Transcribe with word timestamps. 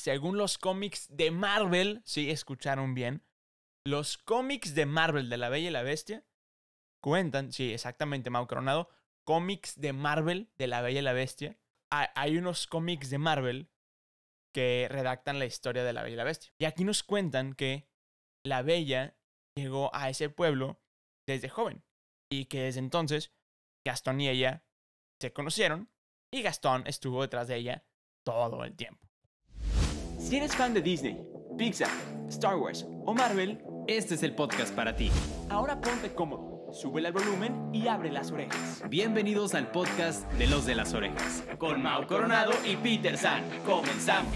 según 0.00 0.36
los 0.36 0.58
cómics 0.58 1.06
de 1.10 1.30
Marvel, 1.30 2.02
sí, 2.04 2.30
escucharon 2.30 2.94
bien, 2.94 3.24
los 3.86 4.18
cómics 4.18 4.74
de 4.74 4.86
Marvel 4.86 5.28
de 5.28 5.36
La 5.36 5.48
Bella 5.48 5.68
y 5.68 5.72
la 5.72 5.82
Bestia 5.82 6.24
cuentan, 7.02 7.52
sí, 7.52 7.72
exactamente, 7.72 8.30
Mau 8.30 8.46
Coronado, 8.46 8.90
cómics 9.24 9.80
de 9.80 9.92
Marvel 9.92 10.50
de 10.58 10.66
La 10.66 10.80
Bella 10.82 11.00
y 11.00 11.02
la 11.02 11.12
Bestia. 11.12 11.58
Hay 11.90 12.36
unos 12.36 12.66
cómics 12.66 13.10
de 13.10 13.18
Marvel 13.18 13.70
que 14.54 14.86
redactan 14.90 15.38
la 15.38 15.46
historia 15.46 15.84
de 15.84 15.92
La 15.92 16.02
Bella 16.02 16.14
y 16.14 16.16
la 16.16 16.24
Bestia. 16.24 16.52
Y 16.58 16.64
aquí 16.64 16.84
nos 16.84 17.02
cuentan 17.02 17.54
que 17.54 17.88
la 18.44 18.62
Bella 18.62 19.16
llegó 19.56 19.94
a 19.94 20.08
ese 20.08 20.30
pueblo 20.30 20.80
desde 21.26 21.48
joven 21.48 21.84
y 22.30 22.46
que 22.46 22.62
desde 22.62 22.80
entonces 22.80 23.32
Gastón 23.84 24.20
y 24.20 24.28
ella 24.28 24.64
se 25.20 25.32
conocieron 25.32 25.90
y 26.32 26.42
Gastón 26.42 26.86
estuvo 26.86 27.22
detrás 27.22 27.48
de 27.48 27.56
ella 27.56 27.84
todo 28.24 28.64
el 28.64 28.76
tiempo. 28.76 29.09
Si 30.20 30.36
eres 30.36 30.54
fan 30.54 30.74
de 30.74 30.82
Disney, 30.82 31.18
Pixar, 31.56 31.88
Star 32.28 32.56
Wars 32.56 32.86
o 33.06 33.14
Marvel, 33.14 33.58
este 33.88 34.14
es 34.14 34.22
el 34.22 34.34
podcast 34.34 34.72
para 34.74 34.94
ti. 34.94 35.10
Ahora 35.48 35.80
ponte 35.80 36.12
cómodo, 36.12 36.70
sube 36.74 37.00
el 37.00 37.10
volumen 37.10 37.70
y 37.72 37.88
abre 37.88 38.12
las 38.12 38.30
orejas. 38.30 38.82
Bienvenidos 38.90 39.54
al 39.54 39.70
podcast 39.70 40.30
de 40.32 40.46
los 40.46 40.66
de 40.66 40.74
las 40.74 40.92
orejas, 40.92 41.42
con 41.56 41.82
Mau 41.82 42.06
Coronado 42.06 42.52
y 42.66 42.76
Peter 42.76 43.16
San. 43.16 43.42
Comenzamos. 43.64 44.34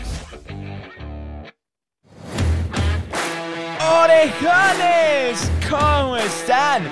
¡Orejones! 4.03 5.53
¿Cómo 5.69 6.17
están? 6.17 6.83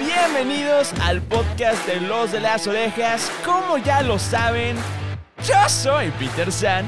Bienvenidos 0.00 0.92
al 1.02 1.22
podcast 1.22 1.86
de 1.86 2.00
los 2.00 2.32
de 2.32 2.40
las 2.40 2.66
orejas. 2.66 3.30
Como 3.46 3.78
ya 3.78 4.02
lo 4.02 4.18
saben, 4.18 4.76
yo 5.46 5.68
soy 5.68 6.10
Peter 6.18 6.50
San. 6.50 6.84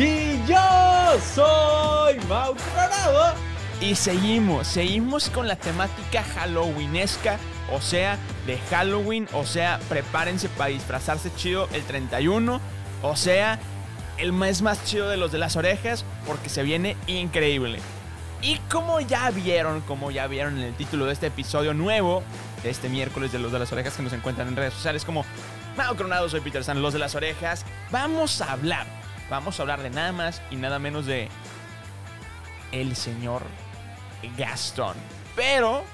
Y 0.00 0.42
yo 0.46 1.20
soy 1.34 2.18
Mau 2.26 2.56
Coronado. 2.56 3.34
Y 3.82 3.94
seguimos, 3.94 4.66
seguimos 4.66 5.28
con 5.28 5.46
la 5.46 5.56
temática 5.56 6.22
halloweenesca, 6.22 7.36
o 7.70 7.82
sea, 7.82 8.16
de 8.46 8.56
Halloween, 8.70 9.28
o 9.34 9.44
sea, 9.44 9.78
prepárense 9.90 10.48
para 10.48 10.70
disfrazarse 10.70 11.30
chido 11.36 11.68
el 11.74 11.82
31, 11.82 12.62
o 13.02 13.16
sea, 13.16 13.58
el 14.16 14.32
mes 14.32 14.62
más 14.62 14.82
chido 14.86 15.06
de 15.10 15.18
los 15.18 15.32
de 15.32 15.38
las 15.38 15.56
orejas, 15.56 16.06
porque 16.26 16.48
se 16.48 16.62
viene 16.62 16.96
increíble. 17.06 17.78
Y 18.40 18.56
como 18.70 19.00
ya 19.02 19.28
vieron, 19.28 19.82
como 19.82 20.10
ya 20.10 20.26
vieron 20.28 20.56
en 20.56 20.64
el 20.64 20.74
título 20.74 21.04
de 21.04 21.12
este 21.12 21.26
episodio 21.26 21.74
nuevo, 21.74 22.22
de 22.62 22.70
este 22.70 22.88
miércoles 22.88 23.32
de 23.32 23.38
Los 23.38 23.52
de 23.52 23.58
las 23.58 23.70
Orejas 23.70 23.92
que 23.98 24.02
nos 24.02 24.14
encuentran 24.14 24.48
en 24.48 24.56
redes 24.56 24.72
sociales 24.72 25.04
como 25.04 25.26
Mau 25.76 25.94
Coronado, 25.94 26.26
soy 26.30 26.40
Peter 26.40 26.64
San, 26.64 26.80
Los 26.80 26.94
de 26.94 27.00
las 27.00 27.14
Orejas, 27.14 27.66
vamos 27.90 28.40
a 28.40 28.52
hablar, 28.52 28.99
vamos 29.30 29.58
a 29.58 29.62
hablar 29.62 29.82
de 29.82 29.90
nada 29.90 30.12
más 30.12 30.42
y 30.50 30.56
nada 30.56 30.78
menos 30.78 31.06
de 31.06 31.28
el 32.72 32.96
señor 32.96 33.42
Gastón. 34.36 34.96
Pero, 35.36 35.84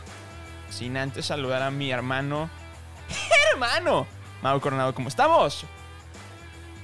sin 0.71 0.97
antes 0.97 1.27
saludar 1.27 1.63
a 1.63 1.71
mi 1.71 1.91
hermano, 1.91 2.51
hermano, 3.53 4.07
Mau 4.43 4.61
Coronado, 4.61 4.95
¿cómo 4.95 5.09
estamos? 5.09 5.65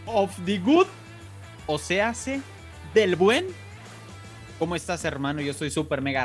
Of 0.06 0.36
the 0.44 0.58
good, 0.58 0.86
o 1.66 1.78
se 1.78 2.02
del 2.94 3.16
buen 3.16 3.46
¿Cómo 4.62 4.76
estás, 4.76 5.04
hermano? 5.04 5.40
Yo 5.40 5.50
estoy 5.50 5.72
súper 5.72 6.02
mega 6.02 6.24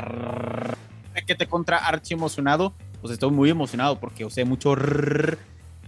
que 1.26 1.34
te 1.34 1.48
contra 1.48 1.78
archi 1.78 2.14
emocionado. 2.14 2.72
Pues 3.00 3.12
estoy 3.12 3.32
muy 3.32 3.50
emocionado 3.50 3.98
porque 3.98 4.24
usé 4.24 4.44
mucho 4.44 4.76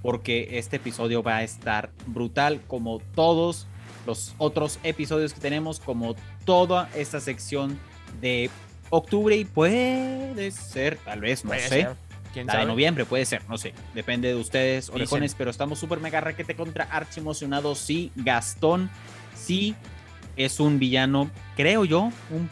porque 0.03 0.59
este 0.59 0.77
episodio 0.77 1.23
va 1.23 1.37
a 1.37 1.43
estar 1.45 1.91
brutal 2.07 2.61
como 2.67 2.99
todos 3.15 3.69
los 4.07 4.35
otros 4.39 4.79
episodios 4.83 5.33
que 5.33 5.41
tenemos, 5.41 5.81
como 5.81 6.15
toda 6.45 6.89
esta 6.95 7.21
sección 7.21 7.79
de 8.21 8.51
octubre 8.91 9.37
y 9.37 9.45
puede 9.45 10.51
ser, 10.51 10.97
tal 10.99 11.21
vez, 11.21 11.45
no 11.45 11.53
sé. 11.53 11.89
la 12.35 12.59
de 12.59 12.67
noviembre 12.67 13.05
puede 13.05 13.25
ser, 13.25 13.43
no 13.49 13.59
sé. 13.59 13.73
Depende 13.95 14.29
de 14.29 14.35
ustedes, 14.35 14.91
orejones, 14.91 15.35
pero 15.35 15.51
estamos 15.51 15.79
súper 15.79 16.01
mega 16.01 16.21
te 16.33 16.57
contra 16.57 16.85
archi 16.85 17.21
emocionado. 17.21 17.75
Sí, 17.75 18.11
Gastón, 18.17 18.91
sí, 19.35 19.75
es 20.37 20.61
un 20.61 20.79
villano, 20.79 21.31
creo 21.57 21.85
yo, 21.85 22.11
un 22.31 22.51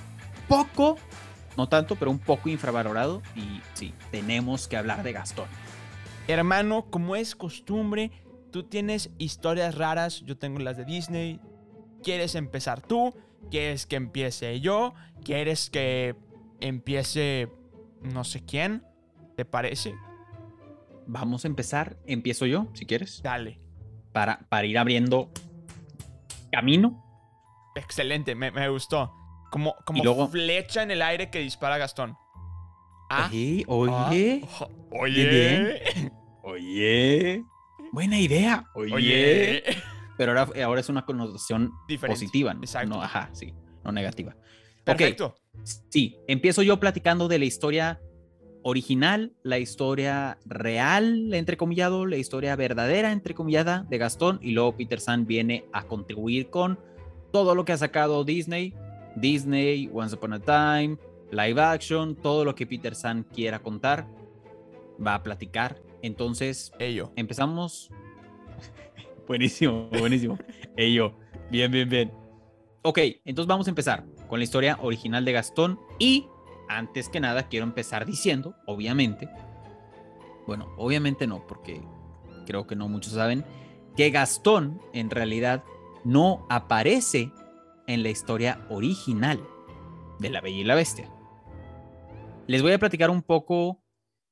poco, 0.48 0.96
no 1.56 1.68
tanto, 1.68 1.96
pero 1.96 2.10
un 2.10 2.18
poco 2.18 2.48
infravalorado. 2.48 3.22
Y 3.34 3.60
sí, 3.74 3.94
tenemos 4.10 4.68
que 4.68 4.76
hablar 4.76 5.02
de 5.02 5.12
Gastón. 5.12 5.46
Hermano, 6.28 6.84
como 6.90 7.16
es 7.16 7.34
costumbre, 7.34 8.10
tú 8.50 8.64
tienes 8.64 9.10
historias 9.18 9.74
raras, 9.76 10.22
yo 10.24 10.36
tengo 10.36 10.58
las 10.58 10.76
de 10.76 10.84
Disney. 10.84 11.40
¿Quieres 12.02 12.34
empezar 12.34 12.80
tú? 12.80 13.14
¿Quieres 13.50 13.86
que 13.86 13.96
empiece 13.96 14.60
yo? 14.60 14.94
¿Quieres 15.24 15.70
que 15.70 16.14
empiece 16.60 17.48
no 18.02 18.24
sé 18.24 18.44
quién? 18.44 18.84
¿Te 19.36 19.44
parece? 19.44 19.94
Vamos 21.06 21.44
a 21.44 21.48
empezar. 21.48 21.96
Empiezo 22.06 22.46
yo, 22.46 22.68
si 22.74 22.86
quieres. 22.86 23.22
Dale. 23.22 23.60
Para, 24.12 24.40
para 24.48 24.66
ir 24.66 24.78
abriendo 24.78 25.30
camino 26.50 27.04
Excelente, 27.78 28.34
me, 28.34 28.68
gustó. 28.68 29.14
Como, 29.50 29.74
como 29.84 30.28
flecha 30.28 30.82
en 30.82 30.90
el 30.90 31.00
aire 31.00 31.30
que 31.30 31.38
dispara 31.38 31.78
Gastón. 31.78 32.16
Ah, 33.08 33.28
oye, 33.30 33.64
oye. 33.66 34.42
Ah, 34.44 34.68
oye. 34.90 36.10
Oye. 36.42 37.44
Buena 37.92 38.20
idea. 38.20 38.66
Oye. 38.74 39.62
Pero 40.16 40.32
ahora, 40.38 40.64
ahora 40.64 40.80
es 40.80 40.88
una 40.88 41.04
connotación 41.04 41.72
positiva. 42.06 42.54
¿no? 42.54 42.60
Exacto. 42.60 42.88
No, 42.88 43.02
ajá, 43.02 43.30
sí. 43.32 43.54
No 43.84 43.92
negativa. 43.92 44.36
Perfecto. 44.84 45.34
Sí, 45.90 46.16
empiezo 46.26 46.62
yo 46.62 46.80
platicando 46.80 47.28
de 47.28 47.38
la 47.38 47.44
historia 47.44 48.00
original, 48.62 49.32
la 49.42 49.58
historia 49.58 50.38
real, 50.44 51.32
entrecomillado, 51.32 52.06
la 52.06 52.16
historia 52.16 52.56
verdadera, 52.56 53.12
entrecomillada 53.12 53.86
de 53.88 53.98
Gastón, 53.98 54.38
y 54.42 54.52
luego 54.52 54.76
Peter 54.76 55.00
San 55.00 55.26
viene 55.26 55.64
a 55.72 55.84
contribuir 55.84 56.50
con 56.50 56.78
todo 57.32 57.54
lo 57.54 57.64
que 57.64 57.72
ha 57.72 57.78
sacado 57.78 58.24
Disney, 58.24 58.74
Disney, 59.16 59.90
Once 59.92 60.14
Upon 60.14 60.34
a 60.34 60.40
Time, 60.40 60.96
live 61.30 61.60
action, 61.60 62.16
todo 62.16 62.44
lo 62.44 62.54
que 62.54 62.66
Peter 62.66 62.94
San 62.94 63.22
quiera 63.22 63.58
contar, 63.58 64.06
va 65.04 65.14
a 65.14 65.22
platicar. 65.22 65.80
Entonces, 66.02 66.72
ello. 66.78 67.12
Empezamos. 67.16 67.90
buenísimo, 69.26 69.88
buenísimo. 69.98 70.38
ello. 70.76 71.14
Bien, 71.50 71.70
bien, 71.70 71.88
bien. 71.88 72.12
Ok, 72.82 72.98
entonces 73.24 73.48
vamos 73.48 73.66
a 73.66 73.70
empezar 73.70 74.04
con 74.28 74.38
la 74.38 74.44
historia 74.44 74.78
original 74.80 75.24
de 75.24 75.32
Gastón 75.32 75.80
y 75.98 76.26
antes 76.68 77.08
que 77.08 77.20
nada 77.20 77.48
quiero 77.48 77.64
empezar 77.64 78.06
diciendo, 78.06 78.54
obviamente, 78.66 79.28
bueno, 80.46 80.68
obviamente 80.76 81.26
no, 81.26 81.46
porque 81.46 81.82
creo 82.46 82.66
que 82.66 82.76
no 82.76 82.88
muchos 82.88 83.14
saben, 83.14 83.44
que 83.96 84.10
Gastón 84.10 84.80
en 84.92 85.10
realidad 85.10 85.64
no 86.04 86.46
aparece 86.48 87.32
en 87.86 88.02
la 88.02 88.10
historia 88.10 88.64
original 88.70 89.42
de 90.18 90.30
La 90.30 90.40
Bella 90.40 90.58
y 90.58 90.64
la 90.64 90.74
Bestia. 90.74 91.10
Les 92.46 92.62
voy 92.62 92.72
a 92.72 92.78
platicar 92.78 93.10
un 93.10 93.22
poco 93.22 93.82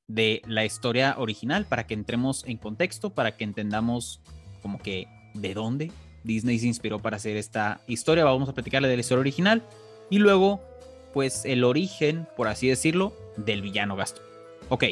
de 0.09 0.43
la 0.47 0.65
historia 0.65 1.17
original 1.19 1.67
para 1.67 1.87
que 1.87 1.94
entremos 1.94 2.44
en 2.47 2.59
contexto, 2.59 3.11
para 3.11 3.37
que 3.37 3.44
entendamos 3.44 4.21
como 4.62 4.78
que 4.78 5.09
de 5.34 5.55
dónde 5.55 5.93
Disney 6.25 6.59
se 6.59 6.67
inspiró 6.67 6.99
para 6.99 7.17
hacer 7.17 7.37
esta 7.37 7.81
historia. 7.87 8.25
Vamos 8.25 8.49
a 8.49 8.55
platicarle 8.55 8.89
de 8.89 8.97
la 8.97 9.00
historia 9.00 9.21
original 9.21 9.62
y 10.11 10.19
luego 10.19 10.61
pues 11.12 11.44
el 11.44 11.65
origen, 11.65 12.28
por 12.37 12.49
así 12.49 12.69
decirlo, 12.69 13.12
del 13.37 13.62
villano 13.62 13.97
Gastón. 13.97 14.25
Ok, 14.69 14.84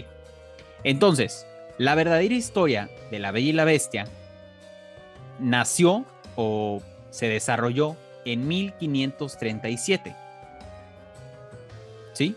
entonces, 0.84 1.46
la 1.78 1.94
verdadera 1.94 2.34
historia 2.34 2.88
de 3.10 3.19
La 3.19 3.31
Bella 3.31 3.48
y 3.48 3.52
la 3.52 3.64
Bestia 3.64 4.06
nació 5.38 6.04
o 6.36 6.82
se 7.10 7.28
desarrolló 7.28 7.96
en 8.25 8.46
1537. 8.48 10.14
¿Sí? 12.12 12.34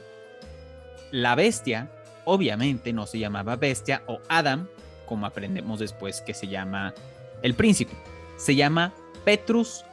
La 1.11 1.35
bestia, 1.35 1.89
obviamente, 2.27 2.91
no 2.91 3.07
se 3.07 3.19
llamaba 3.19 3.55
bestia 3.55 4.03
o 4.05 4.19
Adam, 4.27 4.67
como 5.05 5.25
aprendemos 5.25 5.79
después 5.79 6.21
que 6.21 6.33
se 6.33 6.47
llama 6.47 6.93
el 7.41 7.53
príncipe. 7.53 7.93
Se 8.35 8.53
llama 8.53 8.93
Petrus 9.23 9.85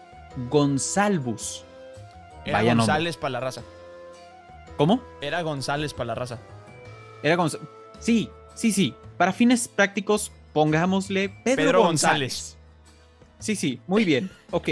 Gonzalvus. 0.50 1.64
Era 2.44 2.62
González 2.62 3.16
para 3.16 3.30
la 3.30 3.40
raza. 3.40 3.62
¿Cómo? 4.76 5.00
Era 5.20 5.42
González 5.42 5.94
para 5.94 6.08
la 6.08 6.14
raza. 6.16 6.40
Era 7.22 7.36
González. 7.36 7.68
Sí, 8.00 8.28
sí, 8.54 8.72
sí. 8.72 8.96
Para 9.16 9.32
fines 9.32 9.68
prácticos, 9.68 10.32
pongámosle 10.52 11.28
Pedro, 11.44 11.84
González. 11.84 12.56
Sí, 13.38 13.54
sí, 13.54 13.80
muy 13.86 14.04
bien. 14.04 14.28
Ok. 14.50 14.70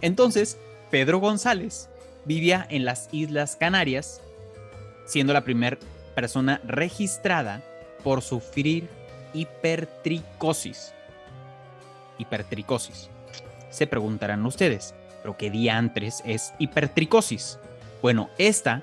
Entonces, 0.00 0.58
Pedro 0.90 1.18
González 1.18 1.90
vivía 2.24 2.66
en 2.70 2.86
las 2.86 3.10
Islas 3.12 3.56
Canarias, 3.56 4.22
siendo 5.04 5.34
la 5.34 5.44
primera 5.44 5.76
persona 6.14 6.60
registrada 6.64 7.62
por 8.02 8.22
sufrir 8.22 8.88
hipertricosis. 9.32 10.92
Hipertricosis. 12.18 13.08
Se 13.70 13.86
preguntarán 13.86 14.44
ustedes, 14.44 14.94
pero 15.22 15.36
que 15.36 15.50
diantres 15.50 16.22
es 16.24 16.52
hipertricosis. 16.58 17.58
Bueno, 18.02 18.28
esta 18.38 18.82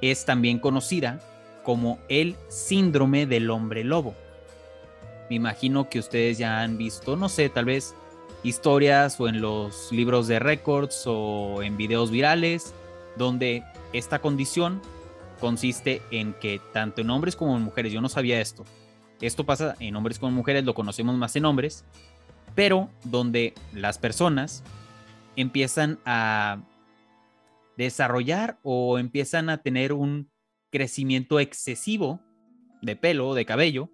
es 0.00 0.24
también 0.24 0.58
conocida 0.58 1.20
como 1.64 1.98
el 2.08 2.36
síndrome 2.48 3.26
del 3.26 3.50
hombre 3.50 3.84
lobo. 3.84 4.14
Me 5.28 5.36
imagino 5.36 5.88
que 5.88 5.98
ustedes 5.98 6.38
ya 6.38 6.62
han 6.62 6.78
visto, 6.78 7.16
no 7.16 7.28
sé, 7.28 7.48
tal 7.48 7.66
vez 7.66 7.94
historias 8.42 9.20
o 9.20 9.28
en 9.28 9.40
los 9.40 9.92
libros 9.92 10.28
de 10.28 10.38
récords 10.38 11.04
o 11.06 11.62
en 11.62 11.76
videos 11.76 12.10
virales, 12.10 12.72
donde 13.16 13.64
esta 13.92 14.20
condición 14.20 14.80
consiste 15.38 16.02
en 16.10 16.34
que 16.34 16.60
tanto 16.72 17.00
en 17.00 17.10
hombres 17.10 17.36
como 17.36 17.56
en 17.56 17.62
mujeres, 17.62 17.92
yo 17.92 18.00
no 18.00 18.08
sabía 18.08 18.40
esto, 18.40 18.64
esto 19.20 19.44
pasa 19.44 19.74
en 19.80 19.96
hombres 19.96 20.18
como 20.18 20.32
mujeres, 20.32 20.64
lo 20.64 20.74
conocemos 20.74 21.16
más 21.16 21.34
en 21.36 21.44
hombres, 21.44 21.84
pero 22.54 22.90
donde 23.04 23.54
las 23.72 23.98
personas 23.98 24.62
empiezan 25.36 25.98
a 26.04 26.60
desarrollar 27.76 28.58
o 28.62 28.98
empiezan 28.98 29.50
a 29.50 29.58
tener 29.58 29.92
un 29.92 30.30
crecimiento 30.70 31.40
excesivo 31.40 32.20
de 32.82 32.96
pelo, 32.96 33.34
de 33.34 33.46
cabello, 33.46 33.90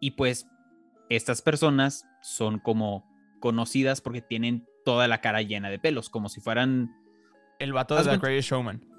y 0.00 0.12
pues 0.12 0.48
estas 1.08 1.42
personas 1.42 2.06
son 2.22 2.58
como 2.58 3.04
conocidas 3.40 4.00
porque 4.00 4.22
tienen 4.22 4.66
toda 4.84 5.08
la 5.08 5.20
cara 5.20 5.42
llena 5.42 5.70
de 5.70 5.78
pelos, 5.78 6.08
como 6.08 6.28
si 6.28 6.40
fueran... 6.40 6.96
El 7.58 7.72
vato 7.72 7.94
de 7.94 8.04
The 8.04 8.16
Greatest 8.16 8.48
Showman. 8.48 8.89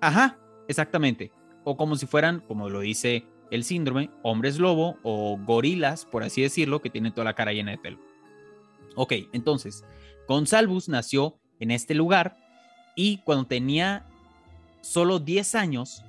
Ajá, 0.00 0.38
exactamente. 0.68 1.32
O 1.64 1.76
como 1.76 1.96
si 1.96 2.06
fueran, 2.06 2.40
como 2.40 2.68
lo 2.68 2.80
dice 2.80 3.26
el 3.50 3.64
síndrome, 3.64 4.10
hombres 4.22 4.58
lobo 4.58 4.98
o 5.02 5.38
gorilas, 5.38 6.04
por 6.04 6.22
así 6.22 6.42
decirlo, 6.42 6.80
que 6.80 6.90
tienen 6.90 7.12
toda 7.12 7.24
la 7.24 7.34
cara 7.34 7.52
llena 7.52 7.72
de 7.72 7.78
pelo. 7.78 7.98
Ok, 8.94 9.12
entonces, 9.32 9.84
Gonsalvus 10.26 10.88
nació 10.88 11.38
en 11.60 11.70
este 11.70 11.94
lugar 11.94 12.36
y 12.94 13.18
cuando 13.18 13.46
tenía 13.46 14.06
solo 14.80 15.18
10 15.18 15.54
años, 15.54 16.04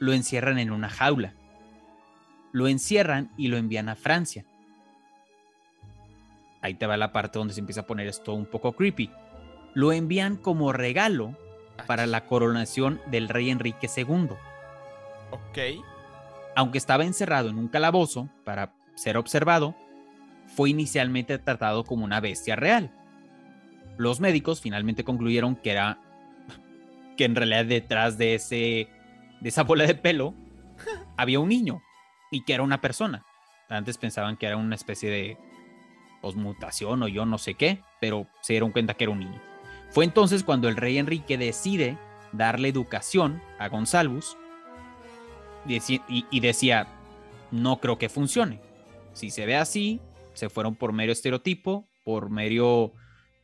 lo 0.00 0.12
encierran 0.12 0.58
en 0.58 0.70
una 0.70 0.88
jaula. 0.88 1.34
Lo 2.52 2.68
encierran 2.68 3.30
y 3.36 3.48
lo 3.48 3.56
envían 3.56 3.88
a 3.88 3.96
Francia. 3.96 4.44
Ahí 6.60 6.74
te 6.74 6.86
va 6.86 6.96
la 6.96 7.12
parte 7.12 7.38
donde 7.38 7.54
se 7.54 7.60
empieza 7.60 7.82
a 7.82 7.86
poner 7.86 8.06
esto 8.06 8.34
un 8.34 8.46
poco 8.46 8.72
creepy. 8.72 9.10
Lo 9.74 9.92
envían 9.92 10.36
como 10.36 10.72
regalo 10.72 11.36
para 11.86 12.06
la 12.06 12.26
coronación 12.26 13.00
del 13.06 13.28
rey 13.28 13.50
Enrique 13.50 13.88
II. 13.94 14.30
Ok. 15.30 15.84
Aunque 16.54 16.78
estaba 16.78 17.04
encerrado 17.04 17.48
en 17.48 17.58
un 17.58 17.68
calabozo 17.68 18.28
para 18.44 18.74
ser 18.94 19.16
observado, 19.16 19.74
fue 20.46 20.70
inicialmente 20.70 21.38
tratado 21.38 21.84
como 21.84 22.04
una 22.04 22.20
bestia 22.20 22.56
real. 22.56 22.90
Los 23.96 24.20
médicos 24.20 24.60
finalmente 24.60 25.04
concluyeron 25.04 25.56
que 25.56 25.70
era 25.70 25.98
que 27.16 27.24
en 27.24 27.34
realidad 27.34 27.64
detrás 27.64 28.18
de 28.18 28.34
ese 28.34 28.88
de 29.40 29.48
esa 29.48 29.64
bola 29.64 29.86
de 29.86 29.94
pelo 29.94 30.34
había 31.16 31.40
un 31.40 31.48
niño 31.48 31.82
y 32.30 32.44
que 32.44 32.54
era 32.54 32.62
una 32.62 32.80
persona. 32.80 33.24
Antes 33.68 33.98
pensaban 33.98 34.36
que 34.36 34.46
era 34.46 34.56
una 34.56 34.74
especie 34.74 35.10
de 35.10 35.38
pues, 36.20 36.36
mutación 36.36 37.02
o 37.02 37.08
yo 37.08 37.24
no 37.26 37.38
sé 37.38 37.54
qué, 37.54 37.80
pero 38.00 38.26
se 38.40 38.52
dieron 38.52 38.70
cuenta 38.70 38.94
que 38.94 39.04
era 39.04 39.12
un 39.12 39.20
niño. 39.20 39.51
Fue 39.92 40.06
entonces 40.06 40.42
cuando 40.42 40.68
el 40.68 40.76
rey 40.76 40.96
Enrique 40.96 41.36
decide 41.36 41.98
darle 42.32 42.68
educación 42.68 43.42
a 43.58 43.68
Gonsalvus 43.68 44.38
y 45.66 46.40
decía, 46.40 46.86
no 47.50 47.78
creo 47.78 47.98
que 47.98 48.08
funcione. 48.08 48.60
Si 49.12 49.30
se 49.30 49.44
ve 49.44 49.56
así, 49.56 50.00
se 50.32 50.48
fueron 50.48 50.76
por 50.76 50.94
mero 50.94 51.12
estereotipo, 51.12 51.90
por 52.04 52.30
mero, 52.30 52.94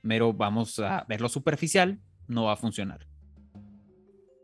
mero 0.02 0.32
vamos 0.32 0.78
a 0.78 1.04
verlo 1.06 1.28
superficial, 1.28 2.00
no 2.26 2.44
va 2.44 2.54
a 2.54 2.56
funcionar. 2.56 3.06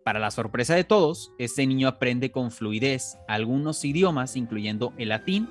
Para 0.05 0.19
la 0.19 0.31
sorpresa 0.31 0.75
de 0.75 0.85
todos, 0.85 1.33
este 1.39 1.67
niño 1.67 1.89
aprende 1.89 2.31
con 2.31 2.51
fluidez 2.51 3.17
algunos 3.27 3.83
idiomas, 3.83 4.37
incluyendo 4.37 4.93
el 4.99 5.09
latín, 5.09 5.49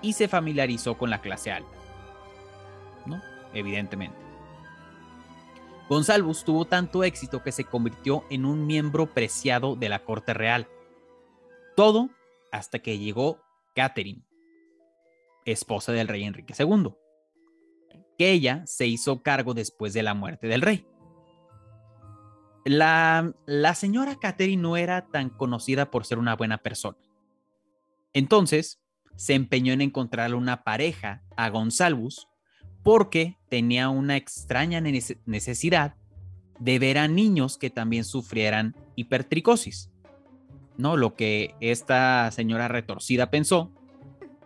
y 0.00 0.12
se 0.12 0.28
familiarizó 0.28 0.96
con 0.96 1.10
la 1.10 1.20
clase 1.20 1.50
alta. 1.50 1.68
¿No? 3.04 3.20
Evidentemente. 3.52 4.21
Gonsalvus 5.92 6.44
tuvo 6.44 6.64
tanto 6.64 7.04
éxito 7.04 7.42
que 7.42 7.52
se 7.52 7.64
convirtió 7.64 8.24
en 8.30 8.46
un 8.46 8.66
miembro 8.66 9.12
preciado 9.12 9.76
de 9.76 9.90
la 9.90 10.02
corte 10.02 10.32
real. 10.32 10.66
Todo 11.76 12.08
hasta 12.50 12.78
que 12.78 12.98
llegó 12.98 13.42
Catherine, 13.74 14.24
esposa 15.44 15.92
del 15.92 16.08
rey 16.08 16.24
Enrique 16.24 16.54
II, 16.58 16.94
que 18.16 18.32
ella 18.32 18.62
se 18.66 18.86
hizo 18.86 19.22
cargo 19.22 19.52
después 19.52 19.92
de 19.92 20.02
la 20.02 20.14
muerte 20.14 20.46
del 20.46 20.62
rey. 20.62 20.86
La, 22.64 23.34
la 23.44 23.74
señora 23.74 24.18
Catherine 24.18 24.62
no 24.62 24.78
era 24.78 25.08
tan 25.08 25.28
conocida 25.28 25.90
por 25.90 26.06
ser 26.06 26.18
una 26.18 26.36
buena 26.36 26.56
persona. 26.56 26.96
Entonces, 28.14 28.80
se 29.16 29.34
empeñó 29.34 29.74
en 29.74 29.82
encontrarle 29.82 30.36
una 30.36 30.64
pareja 30.64 31.22
a 31.36 31.50
Gonsalvus 31.50 32.28
porque 32.82 33.38
tenía 33.48 33.88
una 33.88 34.16
extraña 34.16 34.80
nece- 34.80 35.18
necesidad 35.26 35.94
de 36.58 36.78
ver 36.78 36.98
a 36.98 37.08
niños 37.08 37.58
que 37.58 37.70
también 37.70 38.04
sufrieran 38.04 38.76
hipertricosis. 38.96 39.90
¿No? 40.78 40.96
Lo 40.96 41.14
que 41.14 41.54
esta 41.60 42.30
señora 42.30 42.66
retorcida 42.68 43.30
pensó, 43.30 43.70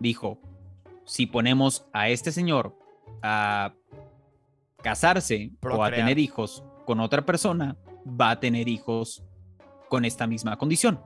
dijo, 0.01 0.39
si 1.05 1.27
ponemos 1.27 1.87
a 1.93 2.09
este 2.09 2.33
señor 2.33 2.77
a 3.23 3.75
casarse 4.83 5.53
o 5.63 5.85
a 5.85 5.91
tener 5.91 6.19
hijos 6.19 6.65
con 6.85 7.01
otra 7.01 7.25
persona, 7.25 7.77
va 8.09 8.31
a 8.31 8.41
tener 8.41 8.69
hijos 8.69 9.23
con 9.89 10.05
esta 10.05 10.27
misma 10.27 10.57
condición. 10.57 11.01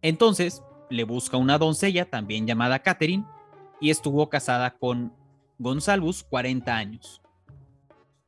Entonces, 0.00 0.62
le 0.90 1.04
busca 1.04 1.36
una 1.36 1.58
doncella 1.58 2.08
también 2.08 2.46
llamada 2.46 2.78
Catherine 2.78 3.24
y 3.80 3.90
estuvo 3.90 4.28
casada 4.28 4.76
con 4.78 5.12
Gonsalvus 5.58 6.24
40 6.24 6.76
años. 6.76 7.22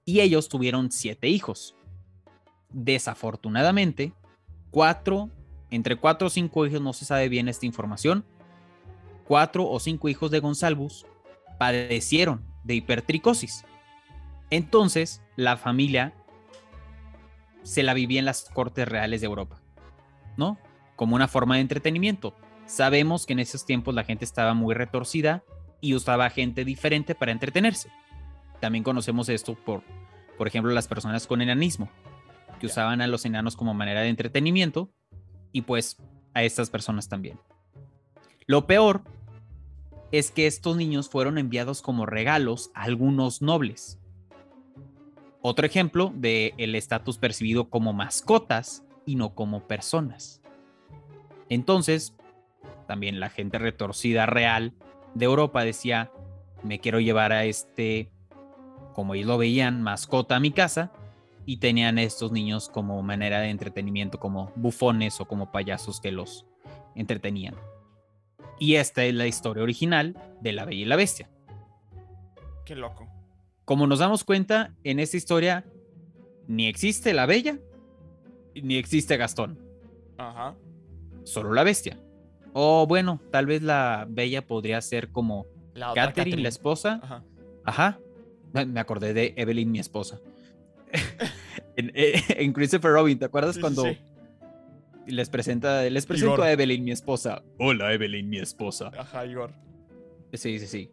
Y 0.04 0.20
ellos 0.20 0.48
tuvieron 0.48 0.90
siete 0.90 1.28
hijos. 1.28 1.76
Desafortunadamente, 2.70 4.12
cuatro, 4.70 5.30
entre 5.70 5.96
cuatro 5.96 6.28
o 6.28 6.30
cinco 6.30 6.66
hijos, 6.66 6.80
no 6.80 6.92
se 6.92 7.04
sabe 7.04 7.28
bien 7.28 7.48
esta 7.48 7.66
información, 7.66 8.24
cuatro 9.26 9.68
o 9.68 9.78
cinco 9.78 10.08
hijos 10.08 10.30
de 10.30 10.40
Gonsalvus 10.40 11.06
padecieron 11.58 12.44
de 12.64 12.74
hipertricosis. 12.74 13.64
Entonces, 14.50 15.22
la 15.36 15.56
familia 15.56 16.12
se 17.62 17.82
la 17.82 17.94
vivía 17.94 18.18
en 18.18 18.24
las 18.24 18.48
cortes 18.50 18.88
reales 18.88 19.20
de 19.20 19.26
Europa, 19.26 19.60
¿no? 20.36 20.58
Como 20.96 21.14
una 21.14 21.28
forma 21.28 21.56
de 21.56 21.60
entretenimiento. 21.60 22.34
Sabemos 22.70 23.26
que 23.26 23.32
en 23.32 23.40
esos 23.40 23.66
tiempos 23.66 23.96
la 23.96 24.04
gente 24.04 24.24
estaba 24.24 24.54
muy 24.54 24.76
retorcida 24.76 25.42
y 25.80 25.94
usaba 25.94 26.30
gente 26.30 26.64
diferente 26.64 27.16
para 27.16 27.32
entretenerse. 27.32 27.90
También 28.60 28.84
conocemos 28.84 29.28
esto 29.28 29.56
por, 29.56 29.82
por 30.38 30.46
ejemplo, 30.46 30.70
las 30.72 30.86
personas 30.86 31.26
con 31.26 31.42
enanismo, 31.42 31.90
que 32.60 32.66
usaban 32.66 33.00
a 33.00 33.08
los 33.08 33.24
enanos 33.24 33.56
como 33.56 33.74
manera 33.74 34.02
de 34.02 34.08
entretenimiento 34.08 34.88
y 35.50 35.62
pues 35.62 35.96
a 36.32 36.44
estas 36.44 36.70
personas 36.70 37.08
también. 37.08 37.40
Lo 38.46 38.68
peor 38.68 39.02
es 40.12 40.30
que 40.30 40.46
estos 40.46 40.76
niños 40.76 41.10
fueron 41.10 41.38
enviados 41.38 41.82
como 41.82 42.06
regalos 42.06 42.70
a 42.74 42.82
algunos 42.82 43.42
nobles. 43.42 43.98
Otro 45.42 45.66
ejemplo 45.66 46.12
de 46.14 46.54
el 46.56 46.76
estatus 46.76 47.18
percibido 47.18 47.68
como 47.68 47.92
mascotas 47.92 48.84
y 49.06 49.16
no 49.16 49.34
como 49.34 49.66
personas. 49.66 50.40
Entonces, 51.48 52.14
también 52.90 53.20
la 53.20 53.30
gente 53.30 53.56
retorcida 53.60 54.26
real 54.26 54.72
de 55.14 55.24
Europa 55.24 55.62
decía, 55.62 56.10
me 56.64 56.80
quiero 56.80 56.98
llevar 56.98 57.30
a 57.30 57.44
este, 57.44 58.10
como 58.94 59.14
ellos 59.14 59.28
lo 59.28 59.38
veían, 59.38 59.80
mascota 59.80 60.34
a 60.34 60.40
mi 60.40 60.50
casa 60.50 60.90
y 61.46 61.58
tenían 61.58 61.98
estos 61.98 62.32
niños 62.32 62.68
como 62.68 63.00
manera 63.00 63.38
de 63.38 63.50
entretenimiento, 63.50 64.18
como 64.18 64.50
bufones 64.56 65.20
o 65.20 65.26
como 65.26 65.52
payasos 65.52 66.00
que 66.00 66.10
los 66.10 66.46
entretenían. 66.96 67.54
Y 68.58 68.74
esta 68.74 69.04
es 69.04 69.14
la 69.14 69.28
historia 69.28 69.62
original 69.62 70.16
de 70.40 70.50
La 70.50 70.64
Bella 70.64 70.82
y 70.82 70.84
la 70.86 70.96
Bestia. 70.96 71.30
Qué 72.66 72.74
loco. 72.74 73.06
Como 73.64 73.86
nos 73.86 74.00
damos 74.00 74.24
cuenta, 74.24 74.74
en 74.82 74.98
esta 74.98 75.16
historia 75.16 75.64
ni 76.48 76.66
existe 76.66 77.14
la 77.14 77.26
Bella 77.26 77.56
ni 78.56 78.78
existe 78.78 79.16
Gastón, 79.16 79.60
Ajá. 80.18 80.56
solo 81.22 81.52
la 81.52 81.62
Bestia. 81.62 82.00
O 82.52 82.86
bueno, 82.86 83.20
tal 83.30 83.46
vez 83.46 83.62
la 83.62 84.06
Bella 84.08 84.46
podría 84.46 84.80
ser 84.80 85.10
como 85.10 85.46
La 85.74 85.92
Catherine, 85.94 86.42
la 86.42 86.48
esposa. 86.48 87.00
Ajá. 87.02 87.24
Ajá. 87.64 87.98
Me 88.52 88.80
acordé 88.80 89.14
de 89.14 89.34
Evelyn, 89.36 89.70
mi 89.70 89.78
esposa. 89.78 90.20
en, 91.76 91.92
eh, 91.94 92.20
en 92.28 92.52
Christopher 92.52 92.92
Robin, 92.92 93.18
¿te 93.18 93.26
acuerdas 93.26 93.54
sí, 93.54 93.60
cuando 93.60 93.84
sí. 93.84 93.98
les 95.06 95.30
presenta, 95.30 95.82
les 95.82 96.06
presento 96.06 96.34
Igor. 96.34 96.46
a 96.46 96.52
Evelyn, 96.52 96.84
mi 96.84 96.90
esposa? 96.90 97.42
Hola, 97.58 97.92
Evelyn, 97.92 98.28
mi 98.28 98.38
esposa. 98.38 98.90
Ajá, 98.98 99.24
Igor. 99.26 99.52
Sí, 100.32 100.58
sí, 100.58 100.66
sí. 100.66 100.90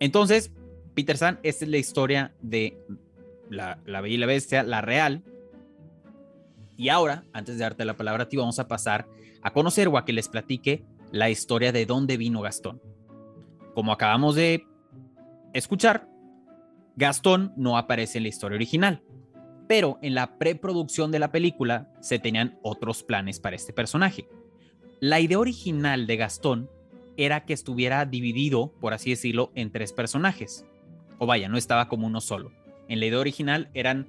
Entonces, 0.00 0.52
Peter 0.94 1.16
San, 1.16 1.38
esta 1.42 1.64
es 1.64 1.70
la 1.70 1.78
historia 1.78 2.34
de 2.42 2.78
la, 3.48 3.78
la 3.86 4.00
Bella 4.00 4.14
y 4.14 4.18
la 4.18 4.26
Bestia, 4.26 4.62
la 4.62 4.82
real. 4.82 5.22
Y 6.76 6.90
ahora, 6.90 7.24
antes 7.32 7.56
de 7.56 7.62
darte 7.62 7.84
la 7.84 7.96
palabra 7.96 8.24
a 8.24 8.28
ti, 8.28 8.36
vamos 8.36 8.58
a 8.58 8.68
pasar 8.68 9.06
a 9.42 9.52
conocer 9.52 9.88
o 9.88 9.96
a 9.98 10.04
que 10.04 10.12
les 10.12 10.28
platique 10.28 10.84
la 11.12 11.30
historia 11.30 11.72
de 11.72 11.86
dónde 11.86 12.16
vino 12.16 12.40
Gastón. 12.40 12.80
Como 13.74 13.92
acabamos 13.92 14.34
de 14.34 14.66
escuchar, 15.52 16.08
Gastón 16.96 17.52
no 17.56 17.78
aparece 17.78 18.18
en 18.18 18.24
la 18.24 18.28
historia 18.28 18.56
original, 18.56 19.02
pero 19.68 19.98
en 20.02 20.14
la 20.14 20.38
preproducción 20.38 21.12
de 21.12 21.18
la 21.18 21.30
película 21.30 21.92
se 22.00 22.18
tenían 22.18 22.58
otros 22.62 23.02
planes 23.02 23.38
para 23.38 23.56
este 23.56 23.72
personaje. 23.72 24.28
La 25.00 25.20
idea 25.20 25.38
original 25.38 26.06
de 26.06 26.16
Gastón 26.16 26.70
era 27.16 27.44
que 27.44 27.52
estuviera 27.52 28.04
dividido, 28.04 28.72
por 28.80 28.94
así 28.94 29.10
decirlo, 29.10 29.52
en 29.54 29.70
tres 29.70 29.92
personajes. 29.92 30.64
O 31.18 31.26
vaya, 31.26 31.48
no 31.48 31.56
estaba 31.56 31.88
como 31.88 32.06
uno 32.06 32.20
solo. 32.20 32.52
En 32.88 33.00
la 33.00 33.06
idea 33.06 33.18
original 33.18 33.70
eran 33.74 34.08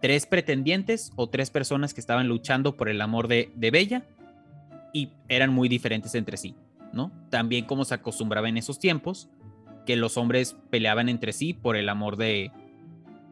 tres 0.00 0.26
pretendientes 0.26 1.12
o 1.16 1.28
tres 1.28 1.50
personas 1.50 1.94
que 1.94 2.00
estaban 2.00 2.28
luchando 2.28 2.76
por 2.76 2.88
el 2.88 3.00
amor 3.00 3.28
de, 3.28 3.50
Bella 3.56 4.06
y 4.96 5.12
eran 5.28 5.52
muy 5.52 5.68
diferentes 5.68 6.14
entre 6.14 6.38
sí, 6.38 6.54
¿no? 6.94 7.12
También 7.28 7.66
como 7.66 7.84
se 7.84 7.92
acostumbraba 7.92 8.48
en 8.48 8.56
esos 8.56 8.78
tiempos, 8.78 9.28
que 9.84 9.94
los 9.94 10.16
hombres 10.16 10.56
peleaban 10.70 11.10
entre 11.10 11.34
sí 11.34 11.52
por 11.52 11.76
el 11.76 11.90
amor 11.90 12.16
de, 12.16 12.50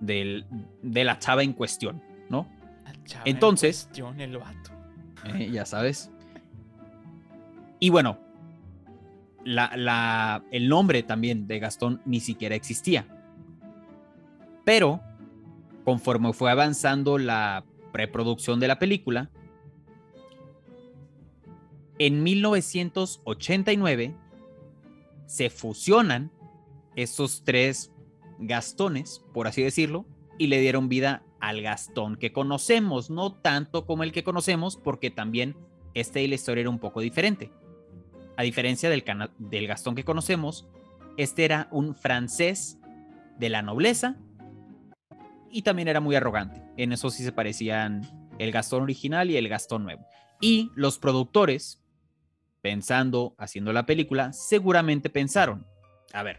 de 0.00 1.04
la 1.04 1.18
chava 1.18 1.42
en 1.42 1.54
cuestión, 1.54 2.02
¿no? 2.28 2.46
Entonces, 3.24 3.88
el 4.18 4.36
vato. 4.36 4.70
Eh, 5.24 5.50
ya 5.50 5.64
sabes. 5.64 6.10
Y 7.80 7.88
bueno, 7.88 8.18
la, 9.44 10.44
el 10.50 10.68
nombre 10.68 11.02
también 11.02 11.46
de 11.46 11.58
Gastón 11.60 12.02
ni 12.04 12.20
siquiera 12.20 12.54
existía. 12.54 13.06
Pero, 14.64 15.00
conforme 15.84 16.34
fue 16.34 16.50
avanzando 16.50 17.16
la 17.16 17.64
preproducción 17.90 18.60
de 18.60 18.68
la 18.68 18.78
película, 18.78 19.30
en 21.98 22.22
1989 22.22 24.14
se 25.26 25.50
fusionan 25.50 26.30
estos 26.96 27.42
tres 27.44 27.90
Gastones, 28.38 29.22
por 29.32 29.46
así 29.46 29.62
decirlo, 29.62 30.06
y 30.38 30.48
le 30.48 30.60
dieron 30.60 30.88
vida 30.88 31.22
al 31.40 31.62
Gastón 31.62 32.16
que 32.16 32.32
conocemos, 32.32 33.10
no 33.10 33.32
tanto 33.32 33.86
como 33.86 34.02
el 34.02 34.12
que 34.12 34.24
conocemos, 34.24 34.76
porque 34.76 35.10
también 35.10 35.56
este 35.94 36.22
y 36.22 36.28
la 36.28 36.34
historia 36.34 36.62
era 36.62 36.70
un 36.70 36.78
poco 36.78 37.00
diferente. 37.00 37.52
A 38.36 38.42
diferencia 38.42 38.90
del, 38.90 39.04
del 39.38 39.66
Gastón 39.66 39.94
que 39.94 40.04
conocemos, 40.04 40.66
este 41.16 41.44
era 41.44 41.68
un 41.70 41.94
francés 41.94 42.78
de 43.38 43.48
la 43.48 43.62
nobleza 43.62 44.16
y 45.50 45.62
también 45.62 45.88
era 45.88 46.00
muy 46.00 46.16
arrogante. 46.16 46.62
En 46.76 46.92
eso 46.92 47.10
sí 47.10 47.22
se 47.22 47.30
parecían 47.30 48.02
el 48.38 48.50
Gastón 48.50 48.82
original 48.82 49.30
y 49.30 49.36
el 49.36 49.48
Gastón 49.48 49.84
nuevo. 49.84 50.04
Y 50.40 50.72
los 50.74 50.98
productores, 50.98 51.83
pensando, 52.64 53.34
haciendo 53.36 53.74
la 53.74 53.84
película, 53.84 54.32
seguramente 54.32 55.10
pensaron, 55.10 55.66
a 56.14 56.22
ver, 56.22 56.38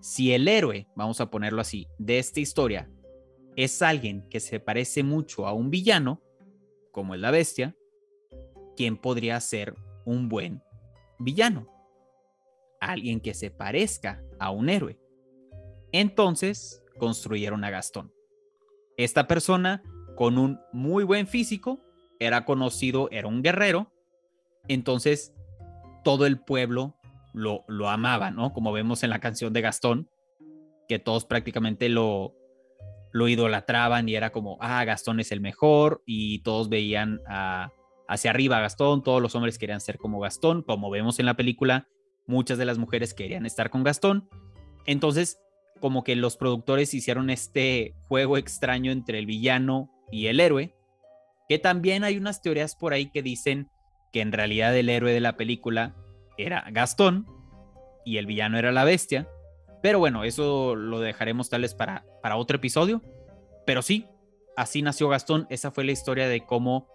si 0.00 0.32
el 0.32 0.48
héroe, 0.48 0.88
vamos 0.96 1.20
a 1.20 1.30
ponerlo 1.30 1.60
así, 1.60 1.88
de 1.98 2.18
esta 2.18 2.40
historia 2.40 2.90
es 3.54 3.82
alguien 3.82 4.26
que 4.30 4.40
se 4.40 4.60
parece 4.60 5.02
mucho 5.02 5.46
a 5.46 5.52
un 5.52 5.68
villano, 5.68 6.22
como 6.90 7.14
es 7.14 7.20
la 7.20 7.30
bestia, 7.30 7.76
¿quién 8.78 8.96
podría 8.96 9.38
ser 9.40 9.74
un 10.06 10.30
buen 10.30 10.62
villano? 11.18 11.68
Alguien 12.80 13.20
que 13.20 13.34
se 13.34 13.50
parezca 13.50 14.24
a 14.40 14.50
un 14.50 14.70
héroe. 14.70 14.98
Entonces 15.92 16.82
construyeron 16.98 17.62
a 17.62 17.68
Gastón. 17.68 18.10
Esta 18.96 19.28
persona 19.28 19.82
con 20.16 20.38
un 20.38 20.58
muy 20.72 21.04
buen 21.04 21.26
físico, 21.26 21.84
era 22.18 22.46
conocido, 22.46 23.10
era 23.10 23.28
un 23.28 23.42
guerrero, 23.42 23.92
entonces 24.66 25.34
todo 26.02 26.26
el 26.26 26.40
pueblo 26.40 26.96
lo, 27.32 27.64
lo 27.68 27.88
amaba, 27.88 28.30
¿no? 28.30 28.52
Como 28.52 28.72
vemos 28.72 29.02
en 29.02 29.10
la 29.10 29.20
canción 29.20 29.52
de 29.52 29.60
Gastón, 29.60 30.08
que 30.88 30.98
todos 30.98 31.24
prácticamente 31.24 31.88
lo, 31.88 32.34
lo 33.12 33.28
idolatraban 33.28 34.08
y 34.08 34.14
era 34.14 34.30
como, 34.30 34.58
ah, 34.60 34.84
Gastón 34.84 35.20
es 35.20 35.32
el 35.32 35.40
mejor 35.40 36.02
y 36.06 36.40
todos 36.40 36.68
veían 36.68 37.20
hacia 38.08 38.30
arriba 38.30 38.58
a 38.58 38.62
Gastón, 38.62 39.02
todos 39.02 39.22
los 39.22 39.34
hombres 39.34 39.58
querían 39.58 39.80
ser 39.80 39.98
como 39.98 40.20
Gastón, 40.20 40.62
como 40.62 40.90
vemos 40.90 41.18
en 41.18 41.26
la 41.26 41.34
película, 41.34 41.88
muchas 42.26 42.58
de 42.58 42.64
las 42.64 42.78
mujeres 42.78 43.14
querían 43.14 43.46
estar 43.46 43.70
con 43.70 43.84
Gastón. 43.84 44.28
Entonces, 44.86 45.38
como 45.80 46.04
que 46.04 46.16
los 46.16 46.36
productores 46.36 46.94
hicieron 46.94 47.28
este 47.30 47.94
juego 48.08 48.36
extraño 48.36 48.92
entre 48.92 49.18
el 49.18 49.26
villano 49.26 49.90
y 50.10 50.26
el 50.26 50.40
héroe, 50.40 50.74
que 51.48 51.58
también 51.58 52.04
hay 52.04 52.16
unas 52.16 52.40
teorías 52.40 52.76
por 52.76 52.92
ahí 52.92 53.10
que 53.10 53.22
dicen 53.22 53.68
que 54.12 54.20
en 54.20 54.32
realidad 54.32 54.76
el 54.76 54.88
héroe 54.88 55.12
de 55.12 55.20
la 55.20 55.36
película 55.36 55.94
era 56.36 56.64
Gastón 56.70 57.26
y 58.04 58.18
el 58.18 58.26
villano 58.26 58.58
era 58.58 58.72
la 58.72 58.84
bestia. 58.84 59.28
Pero 59.82 59.98
bueno, 59.98 60.24
eso 60.24 60.76
lo 60.76 61.00
dejaremos 61.00 61.48
tal 61.50 61.62
vez 61.62 61.74
para, 61.74 62.04
para 62.22 62.36
otro 62.36 62.56
episodio. 62.56 63.02
Pero 63.66 63.82
sí, 63.82 64.06
así 64.56 64.82
nació 64.82 65.08
Gastón. 65.08 65.46
Esa 65.50 65.70
fue 65.70 65.84
la 65.84 65.92
historia 65.92 66.28
de 66.28 66.44
cómo 66.44 66.88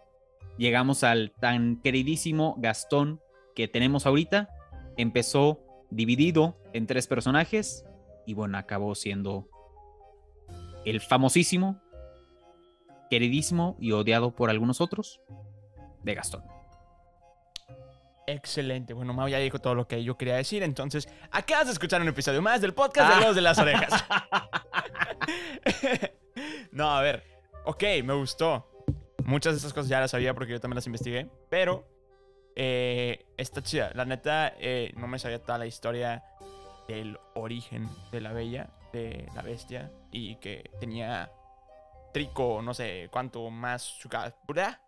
llegamos 0.57 1.03
al 1.03 1.31
tan 1.39 1.81
queridísimo 1.81 2.55
Gastón 2.59 3.19
que 3.55 3.67
tenemos 3.67 4.05
ahorita. 4.05 4.49
Empezó 4.95 5.59
dividido 5.89 6.57
en 6.73 6.87
tres 6.87 7.07
personajes 7.07 7.85
y 8.25 8.33
bueno, 8.33 8.57
acabó 8.57 8.93
siendo 8.95 9.49
el 10.85 11.01
famosísimo, 11.01 11.81
queridísimo 13.09 13.75
y 13.79 13.91
odiado 13.91 14.35
por 14.35 14.49
algunos 14.49 14.81
otros 14.81 15.21
de 16.03 16.15
Gastón. 16.15 16.56
Excelente. 18.29 18.93
Bueno, 18.93 19.13
Mau 19.13 19.29
ya 19.29 19.39
dijo 19.39 19.59
todo 19.59 19.73
lo 19.73 19.87
que 19.87 20.03
yo 20.03 20.17
quería 20.17 20.35
decir. 20.35 20.61
Entonces, 20.61 21.07
acabas 21.31 21.67
de 21.67 21.73
escuchar 21.73 22.01
un 22.01 22.09
episodio 22.09 22.41
más 22.41 22.59
del 22.59 22.73
podcast 22.73 23.15
de 23.15 23.25
los 23.25 23.35
de 23.35 23.41
las 23.41 23.57
orejas. 23.57 24.05
no, 26.71 26.91
a 26.91 27.01
ver. 27.01 27.23
Ok, 27.63 27.83
me 28.03 28.13
gustó. 28.13 28.69
Muchas 29.23 29.53
de 29.53 29.59
esas 29.59 29.73
cosas 29.73 29.87
ya 29.87 30.01
las 30.01 30.11
sabía 30.11 30.33
porque 30.33 30.51
yo 30.51 30.59
también 30.59 30.75
las 30.75 30.85
investigué. 30.87 31.29
Pero 31.49 31.87
eh, 32.53 33.25
está 33.37 33.63
chida. 33.63 33.91
La 33.93 34.03
neta, 34.03 34.53
eh, 34.59 34.91
no 34.97 35.07
me 35.07 35.19
sabía 35.19 35.41
toda 35.41 35.57
la 35.57 35.65
historia 35.65 36.25
del 36.89 37.17
origen 37.33 37.89
de 38.11 38.19
la 38.19 38.33
bella, 38.33 38.71
de 38.91 39.25
la 39.35 39.41
bestia. 39.41 39.89
Y 40.11 40.35
que 40.35 40.69
tenía 40.81 41.31
trico, 42.13 42.61
no 42.61 42.73
sé 42.73 43.07
cuánto 43.09 43.49
más 43.49 43.83
su 43.83 44.09
¿Pura? 44.45 44.81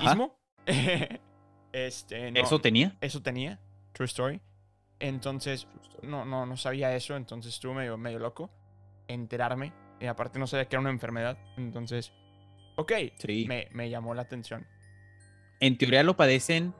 ¿Ismo? 0.00 0.38
Este, 1.76 2.40
¿Eso 2.40 2.58
tenía? 2.58 2.96
Eso 3.02 3.20
tenía, 3.20 3.60
True 3.92 4.06
Story. 4.06 4.40
Entonces, 4.98 5.68
no, 6.02 6.24
no, 6.24 6.46
no 6.46 6.56
sabía 6.56 6.96
eso, 6.96 7.16
entonces 7.16 7.52
estuve 7.52 7.74
medio, 7.74 7.98
medio 7.98 8.18
loco 8.18 8.50
enterarme. 9.08 9.74
Y 10.00 10.06
aparte 10.06 10.38
no 10.38 10.46
sabía 10.46 10.66
que 10.66 10.76
era 10.76 10.80
una 10.80 10.88
enfermedad. 10.88 11.36
Entonces, 11.58 12.14
ok, 12.76 12.92
me, 13.46 13.68
me 13.72 13.90
llamó 13.90 14.14
la 14.14 14.22
atención. 14.22 14.66
En 15.60 15.76
teoría 15.76 16.02
lo 16.02 16.16
padecen, 16.16 16.72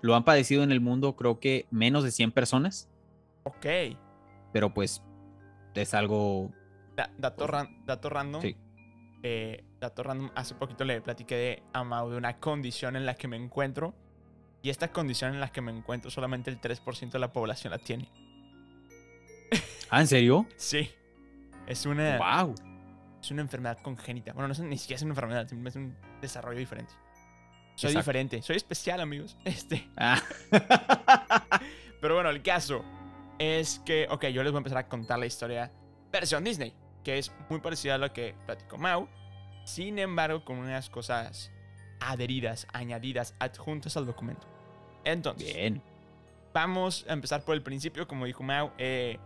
lo 0.00 0.14
han 0.14 0.24
padecido 0.24 0.62
en 0.62 0.70
el 0.70 0.80
mundo 0.80 1.16
creo 1.16 1.40
que 1.40 1.66
menos 1.72 2.04
de 2.04 2.12
100 2.12 2.30
personas. 2.30 2.88
Ok. 3.42 3.66
Pero 4.52 4.72
pues 4.72 5.02
es 5.74 5.92
algo... 5.92 6.52
dato, 6.94 7.48
pues, 7.48 7.68
dato 7.84 8.10
random. 8.10 8.42
Sí. 8.42 8.56
Eh, 9.24 9.64
dato 9.80 10.04
random, 10.04 10.30
hace 10.36 10.54
poquito 10.54 10.84
le 10.84 11.00
platiqué 11.00 11.34
de 11.34 11.62
Amau 11.72 12.10
de 12.10 12.16
una 12.16 12.38
condición 12.38 12.94
en 12.94 13.06
la 13.06 13.16
que 13.16 13.26
me 13.26 13.36
encuentro 13.36 14.05
y 14.66 14.70
esta 14.70 14.88
condición 14.88 15.32
en 15.32 15.38
la 15.38 15.52
que 15.52 15.60
me 15.60 15.70
encuentro, 15.70 16.10
solamente 16.10 16.50
el 16.50 16.60
3% 16.60 17.12
de 17.12 17.18
la 17.20 17.32
población 17.32 17.70
la 17.70 17.78
tiene. 17.78 18.10
¿Ah, 19.90 20.00
en 20.00 20.08
serio? 20.08 20.44
sí. 20.56 20.90
Es 21.68 21.86
una. 21.86 22.18
¡Wow! 22.18 22.54
Es 23.20 23.30
una 23.30 23.42
enfermedad 23.42 23.78
congénita. 23.80 24.32
Bueno, 24.32 24.48
no 24.48 24.52
es, 24.52 24.58
ni 24.58 24.76
siquiera 24.76 24.96
es 24.96 25.02
una 25.02 25.12
enfermedad, 25.12 25.46
es 25.52 25.76
un 25.76 25.96
desarrollo 26.20 26.58
diferente. 26.58 26.92
Soy 27.76 27.94
diferente, 27.94 28.42
soy 28.42 28.56
especial, 28.56 29.00
amigos. 29.00 29.36
Este. 29.44 29.88
Ah. 29.96 30.20
Pero 32.00 32.14
bueno, 32.14 32.30
el 32.30 32.42
caso 32.42 32.84
es 33.38 33.80
que, 33.84 34.08
ok, 34.10 34.26
yo 34.26 34.42
les 34.42 34.50
voy 34.50 34.58
a 34.58 34.62
empezar 34.62 34.78
a 34.78 34.88
contar 34.88 35.20
la 35.20 35.26
historia 35.26 35.70
versión 36.10 36.42
Disney, 36.42 36.74
que 37.04 37.18
es 37.18 37.32
muy 37.48 37.60
parecida 37.60 37.94
a 37.94 37.98
lo 37.98 38.12
que 38.12 38.34
platicó 38.46 38.78
Mau. 38.78 39.08
Sin 39.64 40.00
embargo, 40.00 40.44
con 40.44 40.58
unas 40.58 40.90
cosas 40.90 41.52
adheridas, 42.00 42.66
añadidas, 42.72 43.34
adjuntas 43.38 43.96
al 43.96 44.06
documento. 44.06 44.55
Entonces, 45.06 45.54
Bien. 45.54 45.80
vamos 46.52 47.06
a 47.08 47.12
empezar 47.12 47.42
por 47.44 47.54
el 47.54 47.62
principio. 47.62 48.08
Como 48.08 48.26
dijo 48.26 48.42
Mau, 48.42 48.72
eh, 48.76 49.18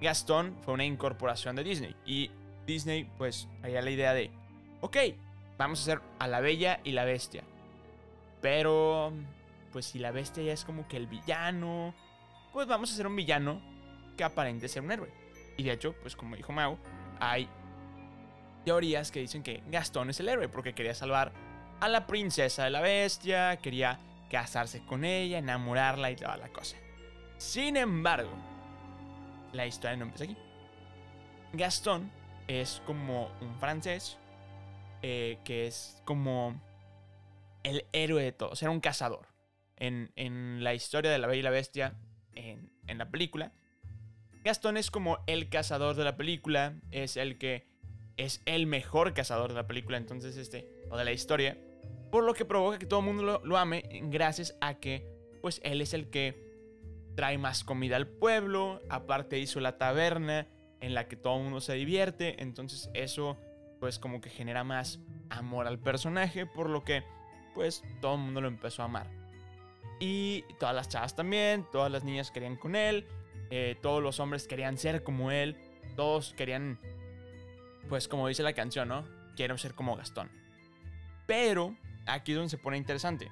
Gastón 0.00 0.56
fue 0.62 0.74
una 0.74 0.84
incorporación 0.84 1.54
de 1.54 1.62
Disney. 1.62 1.94
Y 2.04 2.32
Disney, 2.66 3.08
pues, 3.16 3.48
había 3.62 3.80
la 3.80 3.90
idea 3.90 4.12
de, 4.12 4.32
ok, 4.80 4.96
vamos 5.56 5.78
a 5.78 5.82
hacer 5.82 6.00
a 6.18 6.26
la 6.26 6.40
Bella 6.40 6.80
y 6.82 6.90
la 6.90 7.04
Bestia. 7.04 7.44
Pero, 8.42 9.12
pues 9.72 9.86
si 9.86 10.00
la 10.00 10.10
Bestia 10.10 10.42
ya 10.42 10.52
es 10.52 10.64
como 10.64 10.88
que 10.88 10.96
el 10.96 11.06
villano, 11.06 11.94
pues 12.52 12.66
vamos 12.66 12.90
a 12.90 12.94
hacer 12.94 13.06
un 13.06 13.14
villano 13.14 13.62
que 14.16 14.24
aparente 14.24 14.66
ser 14.66 14.82
un 14.82 14.90
héroe. 14.90 15.12
Y 15.56 15.62
de 15.62 15.72
hecho, 15.72 15.94
pues 16.02 16.16
como 16.16 16.34
dijo 16.34 16.52
Mau, 16.52 16.78
hay 17.20 17.48
teorías 18.64 19.12
que 19.12 19.20
dicen 19.20 19.44
que 19.44 19.62
Gastón 19.70 20.10
es 20.10 20.18
el 20.18 20.28
héroe 20.28 20.48
porque 20.48 20.74
quería 20.74 20.94
salvar 20.94 21.32
a 21.80 21.88
la 21.88 22.08
princesa 22.08 22.64
de 22.64 22.70
la 22.70 22.80
bestia, 22.80 23.56
quería 23.58 24.00
casarse 24.28 24.84
con 24.84 25.04
ella, 25.04 25.38
enamorarla 25.38 26.10
y 26.10 26.16
toda 26.16 26.36
la 26.36 26.48
cosa. 26.48 26.76
Sin 27.38 27.76
embargo, 27.76 28.32
la 29.52 29.66
historia 29.66 29.96
no 29.96 30.04
empieza 30.04 30.24
aquí. 30.24 30.36
Gastón 31.52 32.10
es 32.46 32.82
como 32.86 33.30
un 33.40 33.58
francés 33.58 34.18
eh, 35.02 35.38
que 35.44 35.66
es 35.66 36.02
como 36.04 36.60
el 37.62 37.84
héroe 37.92 38.22
de 38.22 38.32
todos, 38.32 38.62
era 38.62 38.70
un 38.70 38.80
cazador. 38.80 39.28
En, 39.76 40.10
en 40.16 40.64
la 40.64 40.74
historia 40.74 41.10
de 41.10 41.18
la 41.18 41.28
Bella 41.28 41.40
y 41.40 41.42
la 41.42 41.50
Bestia, 41.50 41.94
en, 42.34 42.72
en 42.86 42.98
la 42.98 43.10
película, 43.10 43.52
Gastón 44.44 44.76
es 44.76 44.90
como 44.90 45.18
el 45.26 45.48
cazador 45.48 45.94
de 45.94 46.04
la 46.04 46.16
película, 46.16 46.74
es 46.90 47.16
el 47.16 47.38
que 47.38 47.68
es 48.16 48.42
el 48.46 48.66
mejor 48.66 49.14
cazador 49.14 49.50
de 49.50 49.54
la 49.54 49.66
película, 49.66 49.96
entonces 49.98 50.36
este, 50.36 50.68
o 50.90 50.96
de 50.96 51.04
la 51.04 51.12
historia, 51.12 51.58
por 52.10 52.24
lo 52.24 52.34
que 52.34 52.44
provoca 52.44 52.78
que 52.78 52.86
todo 52.86 53.00
el 53.00 53.06
mundo 53.06 53.40
lo, 53.42 53.56
ame 53.56 53.82
gracias 54.04 54.56
a 54.60 54.74
que, 54.74 55.06
pues 55.40 55.60
él 55.64 55.80
es 55.80 55.94
el 55.94 56.10
que 56.10 56.48
trae 57.14 57.38
más 57.38 57.64
comida 57.64 57.96
al 57.96 58.06
pueblo, 58.06 58.80
aparte 58.88 59.38
hizo 59.38 59.60
la 59.60 59.78
taberna 59.78 60.46
en 60.80 60.94
la 60.94 61.08
que 61.08 61.16
todo 61.16 61.36
el 61.36 61.44
mundo 61.44 61.60
se 61.60 61.74
divierte, 61.74 62.40
entonces 62.42 62.90
eso, 62.94 63.36
pues 63.80 63.98
como 63.98 64.20
que 64.20 64.30
genera 64.30 64.64
más 64.64 65.00
amor 65.28 65.66
al 65.66 65.78
personaje, 65.78 66.46
por 66.46 66.70
lo 66.70 66.84
que, 66.84 67.02
pues 67.54 67.82
todo 68.00 68.14
el 68.14 68.20
mundo 68.20 68.40
lo 68.40 68.48
empezó 68.48 68.82
a 68.82 68.86
amar. 68.86 69.10
Y 70.00 70.44
todas 70.60 70.74
las 70.74 70.88
chavas 70.88 71.16
también, 71.16 71.66
todas 71.72 71.90
las 71.90 72.04
niñas 72.04 72.30
querían 72.30 72.56
con 72.56 72.76
él, 72.76 73.06
eh, 73.50 73.76
todos 73.82 74.02
los 74.02 74.20
hombres 74.20 74.46
querían 74.46 74.78
ser 74.78 75.02
como 75.02 75.32
él, 75.32 75.56
todos 75.96 76.34
querían, 76.34 76.78
pues 77.88 78.06
como 78.06 78.28
dice 78.28 78.44
la 78.44 78.52
canción, 78.52 78.88
¿no? 78.88 79.04
Quiero 79.34 79.58
ser 79.58 79.74
como 79.74 79.96
Gastón. 79.96 80.30
Pero 81.26 81.76
aquí 82.08 82.32
es 82.32 82.36
donde 82.36 82.50
se 82.50 82.58
pone 82.58 82.76
interesante. 82.76 83.30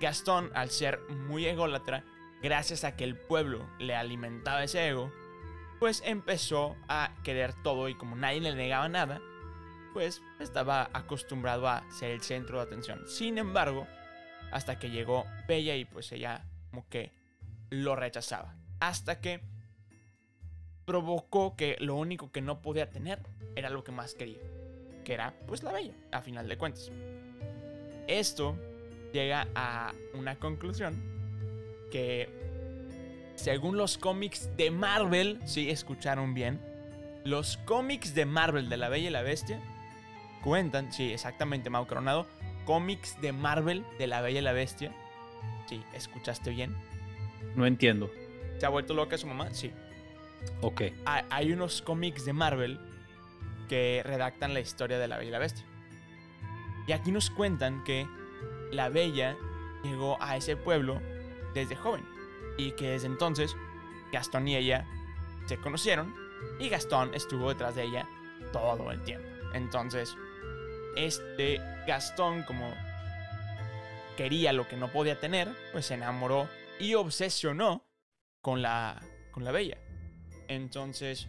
Gastón, 0.00 0.50
al 0.54 0.70
ser 0.70 1.00
muy 1.08 1.46
ególatra, 1.46 2.04
gracias 2.42 2.84
a 2.84 2.96
que 2.96 3.04
el 3.04 3.16
pueblo 3.16 3.66
le 3.78 3.94
alimentaba 3.94 4.64
ese 4.64 4.88
ego, 4.88 5.12
pues 5.78 6.02
empezó 6.04 6.76
a 6.88 7.14
querer 7.22 7.54
todo 7.62 7.88
y 7.88 7.94
como 7.94 8.16
nadie 8.16 8.40
le 8.40 8.54
negaba 8.54 8.88
nada, 8.88 9.20
pues 9.92 10.22
estaba 10.40 10.90
acostumbrado 10.92 11.68
a 11.68 11.84
ser 11.90 12.10
el 12.10 12.20
centro 12.20 12.58
de 12.58 12.64
atención. 12.64 13.06
Sin 13.08 13.38
embargo, 13.38 13.86
hasta 14.52 14.78
que 14.78 14.90
llegó 14.90 15.24
Bella 15.48 15.74
y 15.76 15.84
pues 15.84 16.12
ella 16.12 16.44
como 16.70 16.88
que 16.88 17.12
lo 17.70 17.96
rechazaba 17.96 18.54
hasta 18.80 19.20
que 19.20 19.40
provocó 20.84 21.56
que 21.56 21.76
lo 21.80 21.96
único 21.96 22.30
que 22.30 22.42
no 22.42 22.62
podía 22.62 22.90
tener 22.90 23.22
era 23.56 23.70
lo 23.70 23.84
que 23.84 23.92
más 23.92 24.14
quería, 24.14 24.38
que 25.04 25.14
era 25.14 25.34
pues 25.46 25.62
la 25.62 25.72
bella, 25.72 25.94
a 26.12 26.22
final 26.22 26.48
de 26.48 26.58
cuentas. 26.58 26.90
Esto 28.06 28.56
llega 29.12 29.48
a 29.54 29.92
una 30.14 30.36
conclusión 30.36 31.02
que 31.90 32.28
según 33.36 33.76
los 33.76 33.98
cómics 33.98 34.50
de 34.56 34.70
Marvel, 34.70 35.40
si 35.44 35.70
escucharon 35.70 36.34
bien, 36.34 36.60
los 37.24 37.56
cómics 37.58 38.14
de 38.14 38.24
Marvel 38.24 38.68
de 38.68 38.76
la 38.76 38.88
Bella 38.88 39.08
y 39.08 39.12
la 39.12 39.22
Bestia 39.22 39.60
cuentan, 40.42 40.92
sí, 40.92 41.12
exactamente, 41.12 41.70
Mau 41.70 41.86
Coronado, 41.86 42.26
cómics 42.64 43.20
de 43.20 43.32
Marvel 43.32 43.84
de 43.98 44.06
la 44.06 44.20
Bella 44.20 44.38
y 44.38 44.42
la 44.42 44.52
Bestia. 44.52 44.92
Sí, 45.68 45.82
escuchaste 45.92 46.50
bien. 46.50 46.76
No 47.56 47.66
entiendo. 47.66 48.10
¿Se 48.58 48.66
ha 48.66 48.68
vuelto 48.68 48.94
loca 48.94 49.18
su 49.18 49.26
mamá? 49.26 49.52
Sí. 49.52 49.72
Ok. 50.60 50.82
Hay, 51.04 51.24
hay 51.30 51.52
unos 51.52 51.82
cómics 51.82 52.24
de 52.24 52.32
Marvel 52.32 52.78
que 53.68 54.02
redactan 54.04 54.54
la 54.54 54.60
historia 54.60 54.98
de 54.98 55.08
la 55.08 55.18
Bella 55.18 55.28
y 55.28 55.32
la 55.32 55.38
Bestia. 55.38 55.64
Y 56.86 56.92
aquí 56.92 57.10
nos 57.10 57.30
cuentan 57.30 57.84
que 57.84 58.06
la 58.70 58.88
Bella 58.88 59.36
llegó 59.82 60.16
a 60.20 60.36
ese 60.36 60.56
pueblo 60.56 61.00
desde 61.54 61.76
joven. 61.76 62.04
Y 62.56 62.72
que 62.72 62.90
desde 62.90 63.06
entonces 63.06 63.56
Gastón 64.12 64.48
y 64.48 64.56
ella 64.56 64.86
se 65.46 65.58
conocieron. 65.58 66.14
Y 66.58 66.68
Gastón 66.68 67.14
estuvo 67.14 67.48
detrás 67.48 67.74
de 67.74 67.84
ella 67.84 68.08
todo 68.52 68.90
el 68.90 69.02
tiempo. 69.02 69.28
Entonces, 69.52 70.16
este 70.96 71.60
Gastón, 71.86 72.42
como 72.44 72.72
quería 74.16 74.52
lo 74.52 74.66
que 74.66 74.76
no 74.76 74.90
podía 74.90 75.20
tener, 75.20 75.48
pues 75.72 75.86
se 75.86 75.94
enamoró 75.94 76.48
y 76.78 76.94
obsesionó 76.94 77.84
con 78.40 78.62
la, 78.62 79.02
con 79.30 79.44
la 79.44 79.52
bella. 79.52 79.78
Entonces, 80.48 81.28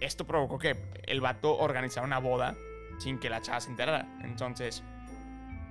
esto 0.00 0.26
provocó 0.26 0.58
que 0.58 0.76
el 1.04 1.20
vato 1.20 1.56
organizara 1.56 2.06
una 2.06 2.18
boda 2.18 2.56
sin 2.98 3.18
que 3.18 3.30
la 3.30 3.40
chava 3.40 3.60
se 3.60 3.70
enterara. 3.70 4.06
Entonces, 4.22 4.82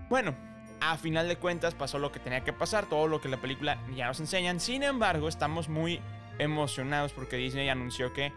bueno, 0.10 0.36
a 0.82 0.98
final 0.98 1.28
de 1.28 1.38
cuentas 1.38 1.74
pasó 1.74 2.00
lo 2.00 2.12
que 2.12 2.20
tenía 2.20 2.42
que 2.42 2.54
pasar, 2.54 2.86
todo 2.86 3.08
lo 3.08 3.22
que 3.22 3.30
la 3.30 3.38
película 3.38 3.78
ya 3.96 4.08
nos 4.08 4.20
enseñan. 4.20 4.60
Sin 4.60 4.84
embargo, 4.84 5.28
estamos 5.28 5.70
muy 5.70 6.02
emocionados 6.38 7.14
porque 7.14 7.38
Disney 7.38 7.70
anunció 7.70 8.14
que 8.14 8.32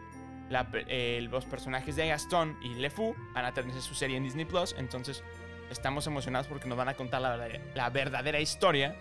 eh, 0.51 1.27
los 1.31 1.45
personajes 1.45 1.97
de 1.97 2.09
Gastón 2.09 2.57
y 2.63 2.75
LeFou 2.75 3.15
van 3.35 3.45
a 3.45 3.53
tener 3.53 3.75
su 3.81 3.95
serie 3.95 4.17
en 4.17 4.25
Disney 4.25 4.45
Plus. 4.45 4.75
Entonces, 4.79 5.23
estamos 5.71 6.07
emocionados 6.07 6.47
porque 6.47 6.69
nos 6.69 6.79
van 6.79 6.89
a 6.89 6.95
contar 6.95 7.21
la 7.21 7.49
la 7.75 7.91
verdadera 7.91 8.41
historia 8.41 8.97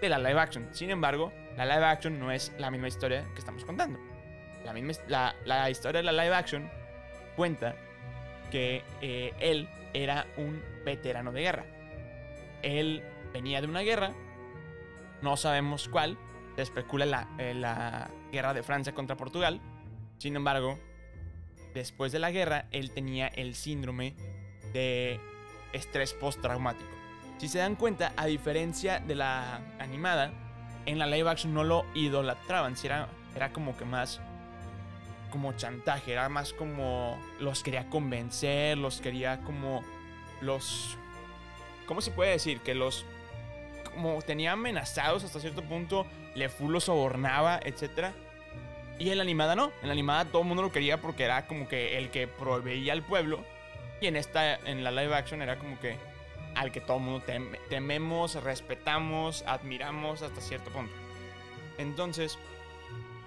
de 0.00 0.08
la 0.08 0.18
live 0.18 0.40
action. 0.40 0.68
Sin 0.72 0.90
embargo, 0.90 1.32
la 1.56 1.66
live 1.66 1.84
action 1.84 2.18
no 2.18 2.32
es 2.32 2.52
la 2.58 2.70
misma 2.70 2.88
historia 2.88 3.24
que 3.32 3.38
estamos 3.38 3.64
contando. 3.64 3.98
La, 4.64 4.72
misma, 4.72 5.34
la 5.44 5.70
historia 5.70 6.00
de 6.00 6.04
la 6.04 6.12
live 6.12 6.34
action 6.34 6.70
cuenta 7.36 7.76
que 8.50 8.82
eh, 9.00 9.32
él 9.40 9.68
era 9.94 10.26
un 10.36 10.62
veterano 10.84 11.32
de 11.32 11.40
guerra. 11.40 11.64
Él 12.62 13.02
venía 13.32 13.60
de 13.60 13.66
una 13.66 13.80
guerra, 13.80 14.12
no 15.22 15.36
sabemos 15.36 15.88
cuál, 15.88 16.18
se 16.56 16.62
especula 16.62 17.06
la, 17.06 17.28
eh, 17.38 17.54
la 17.54 18.10
guerra 18.32 18.54
de 18.54 18.62
Francia 18.62 18.94
contra 18.94 19.16
Portugal. 19.16 19.60
Sin 20.18 20.34
embargo, 20.34 20.78
después 21.74 22.12
de 22.12 22.18
la 22.18 22.30
guerra, 22.30 22.66
él 22.72 22.90
tenía 22.90 23.28
el 23.28 23.54
síndrome 23.54 24.14
de 24.72 25.20
estrés 25.72 26.14
postraumático. 26.14 26.90
Si 27.38 27.48
se 27.48 27.58
dan 27.58 27.76
cuenta, 27.76 28.12
a 28.16 28.26
diferencia 28.26 28.98
de 28.98 29.14
la 29.14 29.60
animada, 29.78 30.32
en 30.86 30.98
la 30.98 31.06
live 31.06 31.28
action 31.28 31.54
no 31.54 31.62
lo 31.62 31.84
idolatraban, 31.94 32.76
si 32.76 32.88
era, 32.88 33.08
era 33.36 33.52
como 33.52 33.76
que 33.76 33.84
más 33.84 34.20
como 35.30 35.52
chantaje, 35.52 36.12
era 36.12 36.28
más 36.28 36.52
como 36.52 37.18
los 37.38 37.62
quería 37.62 37.88
convencer, 37.88 38.78
los 38.78 39.00
quería 39.00 39.40
como 39.40 39.82
los 40.40 40.96
¿cómo 41.86 42.00
se 42.00 42.10
puede 42.10 42.32
decir? 42.32 42.60
Que 42.60 42.74
los 42.74 43.04
como 43.94 44.20
tenía 44.22 44.52
amenazados 44.52 45.24
hasta 45.24 45.40
cierto 45.40 45.62
punto, 45.62 46.06
Le 46.34 46.48
Fu 46.48 46.70
los 46.70 46.84
sobornaba, 46.84 47.58
etc. 47.64 48.12
Y 48.98 49.10
en 49.10 49.16
la 49.16 49.22
animada 49.22 49.56
no, 49.56 49.72
en 49.82 49.88
la 49.88 49.92
animada 49.92 50.24
todo 50.26 50.42
el 50.42 50.48
mundo 50.48 50.62
lo 50.62 50.70
quería 50.70 51.00
porque 51.00 51.24
era 51.24 51.46
como 51.46 51.66
que 51.66 51.98
el 51.98 52.10
que 52.10 52.28
proveía 52.28 52.92
al 52.92 53.02
pueblo. 53.02 53.44
Y 54.00 54.06
en 54.06 54.16
esta, 54.16 54.54
en 54.54 54.84
la 54.84 54.92
live 54.92 55.14
action 55.14 55.42
era 55.42 55.58
como 55.58 55.80
que 55.80 55.96
al 56.54 56.70
que 56.70 56.80
todo 56.80 56.98
el 56.98 57.02
mundo 57.02 57.24
tememos, 57.68 58.34
respetamos, 58.42 59.42
admiramos 59.46 60.22
hasta 60.22 60.40
cierto 60.40 60.70
punto. 60.70 60.92
Entonces, 61.78 62.38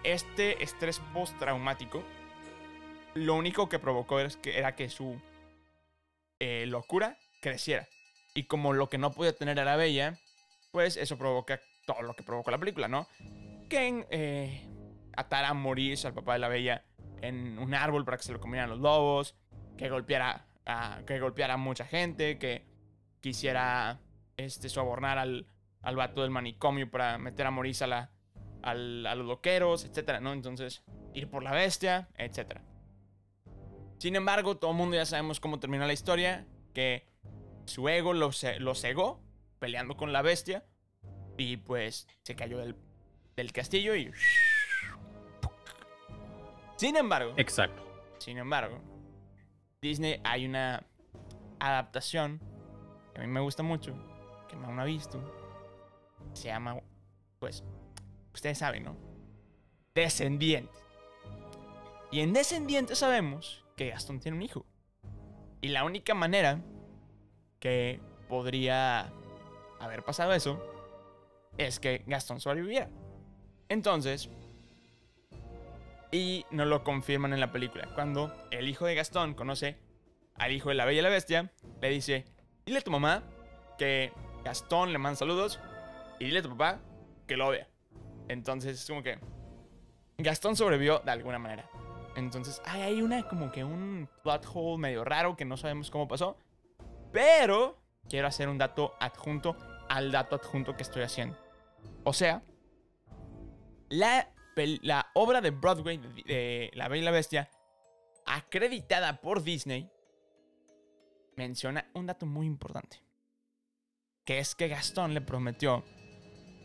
este 0.04 0.64
estrés 0.64 1.00
postraumático, 1.14 2.04
lo 3.14 3.36
único 3.36 3.70
que 3.70 3.80
provocó 3.80 4.20
era 4.20 4.30
que, 4.42 4.58
era 4.58 4.76
que 4.76 4.90
su 4.90 5.20
eh, 6.40 6.66
locura 6.68 7.18
creciera. 7.42 7.88
Y 8.34 8.44
como 8.44 8.74
lo 8.74 8.90
que 8.90 8.98
no 8.98 9.12
podía 9.12 9.36
tener 9.36 9.60
era 9.60 9.76
bella, 9.76 10.18
pues 10.72 10.98
eso 10.98 11.18
provoca 11.18 11.60
todo 11.86 12.02
lo 12.02 12.14
que 12.14 12.24
provocó 12.24 12.52
la 12.52 12.58
película, 12.58 12.88
¿no? 12.88 13.08
Que 13.70 14.06
eh, 14.10 14.68
atara 15.16 15.50
a 15.50 15.54
morir 15.54 15.98
al 16.06 16.14
papá 16.14 16.34
de 16.34 16.40
la 16.40 16.48
bella 16.48 16.86
en 17.22 17.60
un 17.60 17.74
árbol 17.74 18.06
para 18.06 18.18
que 18.18 18.24
se 18.24 18.34
lo 18.34 18.40
comieran 18.40 18.70
los 18.70 18.80
lobos, 18.80 19.36
que 19.78 19.90
golpeara 19.90 20.48
a, 20.66 21.02
que 21.06 21.20
golpeara 21.20 21.56
a 21.56 21.58
mucha 21.58 21.86
gente, 21.86 22.38
que 22.38 22.66
quisiera 23.20 24.00
este, 24.38 24.70
sobornar 24.70 25.18
al, 25.18 25.48
al 25.82 25.96
vato 25.96 26.22
del 26.22 26.32
manicomio 26.32 26.90
para 26.90 27.18
meter 27.18 27.46
a 27.46 27.52
Morisa 27.52 27.86
a, 27.86 27.88
la, 27.88 28.12
al, 28.64 29.06
a 29.06 29.16
los 29.16 29.26
loqueros, 29.26 29.86
etcétera, 29.86 30.20
¿no? 30.20 30.34
Entonces, 30.34 30.84
ir 31.14 31.30
por 31.30 31.44
la 31.44 31.52
bestia, 31.52 32.10
etcétera. 32.18 32.62
Sin 33.98 34.16
embargo, 34.16 34.58
todo 34.58 34.72
el 34.72 34.78
mundo 34.78 34.96
ya 34.96 35.06
sabemos 35.06 35.40
cómo 35.40 35.60
termina 35.60 35.86
la 35.86 35.94
historia, 35.94 36.48
que 36.74 37.08
su 37.66 37.88
ego 37.88 38.14
lo, 38.14 38.32
lo 38.60 38.76
cegó 38.76 39.22
peleando 39.60 39.96
con 39.96 40.12
la 40.12 40.22
bestia 40.22 40.66
y 41.38 41.58
pues 41.58 42.08
se 42.24 42.36
cayó 42.36 42.58
del, 42.58 42.76
del 43.36 43.52
castillo 43.52 43.96
y... 43.96 44.12
Sin 46.78 46.96
embargo... 46.98 47.34
Exacto. 47.38 47.84
Sin 48.18 48.38
embargo, 48.38 48.80
Disney 49.82 50.20
hay 50.24 50.46
una 50.46 50.84
adaptación 51.60 52.40
que 53.14 53.22
a 53.22 53.24
mí 53.24 53.28
me 53.28 53.40
gusta 53.40 53.64
mucho, 53.64 53.94
que 54.50 54.56
me 54.56 54.82
ha 54.82 54.86
visto, 54.86 55.20
se 56.34 56.48
llama, 56.48 56.80
pues, 57.40 57.64
ustedes 58.34 58.58
saben, 58.58 58.84
¿no? 58.84 58.98
Descendientes. 59.96 60.82
Y 62.12 62.20
en 62.20 62.34
Descendientes 62.34 63.00
sabemos 63.00 63.66
que 63.76 63.90
Gastón 63.90 64.20
tiene 64.20 64.38
un 64.38 64.44
hijo. 64.44 64.66
Y 65.62 65.70
la 65.70 65.84
única 65.84 66.14
manera 66.14 66.62
que 67.60 68.02
podría 68.28 69.14
haber 69.80 70.04
pasado 70.04 70.34
eso 70.34 70.62
es 71.58 71.80
que 71.80 72.04
Gastón 72.08 72.40
sobreviviera. 72.40 72.90
Entonces, 73.70 74.30
y 76.12 76.46
nos 76.52 76.68
lo 76.68 76.84
confirman 76.84 77.34
en 77.34 77.40
la 77.40 77.52
película. 77.52 77.90
Cuando 77.96 78.34
el 78.52 78.68
hijo 78.68 78.86
de 78.86 78.96
Gastón 78.96 79.34
conoce 79.34 79.78
al 80.36 80.52
hijo 80.52 80.70
de 80.70 80.76
la 80.76 80.86
Bella 80.86 81.00
y 81.00 81.04
la 81.04 81.10
Bestia, 81.10 81.52
le 81.82 81.90
dice, 81.90 82.26
dile 82.66 82.80
a 82.80 82.82
tu 82.82 82.92
mamá 82.92 83.24
que 83.78 84.12
Gastón 84.44 84.92
le 84.92 84.98
manda 84.98 85.18
saludos 85.18 85.60
y 86.20 86.26
dile 86.26 86.40
a 86.40 86.44
tu 86.44 86.50
papá 86.50 86.80
que 87.28 87.38
lo 87.38 87.48
odia. 87.48 87.71
Entonces 88.28 88.80
es 88.80 88.88
como 88.88 89.04
que 89.04 89.20
Gastón 90.18 90.56
sobrevivió 90.56 91.00
de 91.00 91.12
alguna 91.12 91.40
manera. 91.40 91.70
Entonces 92.16 92.62
hay 92.66 93.02
una 93.02 93.28
como 93.28 93.52
que 93.52 93.64
un 93.64 94.10
plot 94.24 94.46
hole 94.54 94.78
medio 94.78 95.04
raro 95.04 95.36
que 95.36 95.46
no 95.46 95.58
sabemos 95.58 95.90
cómo 95.90 96.08
pasó. 96.08 96.38
Pero 97.12 97.78
quiero 98.10 98.28
hacer 98.28 98.50
un 98.50 98.58
dato 98.58 98.94
adjunto 99.00 99.58
al 99.90 100.12
dato 100.12 100.36
adjunto 100.36 100.76
que 100.76 100.84
estoy 100.84 101.04
haciendo. 101.04 101.38
O 102.04 102.14
sea, 102.14 102.44
la, 103.90 104.34
la 104.82 105.12
obra 105.14 105.42
de 105.42 105.52
Broadway 105.52 105.98
de, 105.98 106.10
de 106.24 106.72
La 106.74 106.88
Bella 106.88 107.02
y 107.02 107.06
la 107.06 107.12
Bestia, 107.12 107.50
acreditada 108.26 109.20
por 109.22 109.44
Disney, 109.44 109.90
menciona 111.36 111.90
un 111.94 112.06
dato 112.06 112.26
muy 112.26 112.48
importante. 112.48 113.02
Que 114.24 114.40
es 114.40 114.56
que 114.56 114.68
Gastón 114.68 115.14
le 115.14 115.22
prometió 115.22 115.84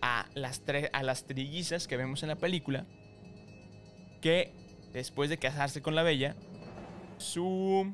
a 0.07 0.29
las, 0.35 0.61
tres, 0.61 0.89
a 0.93 1.03
las 1.03 1.25
trillizas 1.25 1.89
que 1.89 1.97
vemos 1.97 2.23
en 2.23 2.29
la 2.29 2.37
película 2.37 2.87
que 4.21 4.53
después 4.93 5.29
de 5.29 5.37
casarse 5.37 5.83
con 5.83 5.97
la 5.97 6.05
Bella, 6.05 6.37
su 7.19 7.93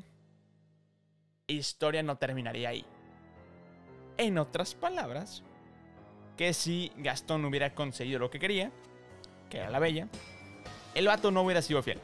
historia 1.47 2.03
no 2.03 2.17
terminaría 2.17 2.69
ahí. 2.69 2.85
En 4.17 4.37
otras 4.37 4.75
palabras, 4.75 5.41
que 6.37 6.53
si 6.53 6.91
Gastón 6.97 7.45
hubiera 7.45 7.73
conseguido 7.73 8.19
lo 8.19 8.29
que 8.29 8.37
quería, 8.37 8.71
que 9.49 9.57
era 9.57 9.71
la 9.71 9.79
Bella, 9.79 10.07
el 10.93 11.07
vato 11.07 11.31
no 11.31 11.41
hubiera 11.41 11.63
sido 11.63 11.81
fiel. 11.81 11.99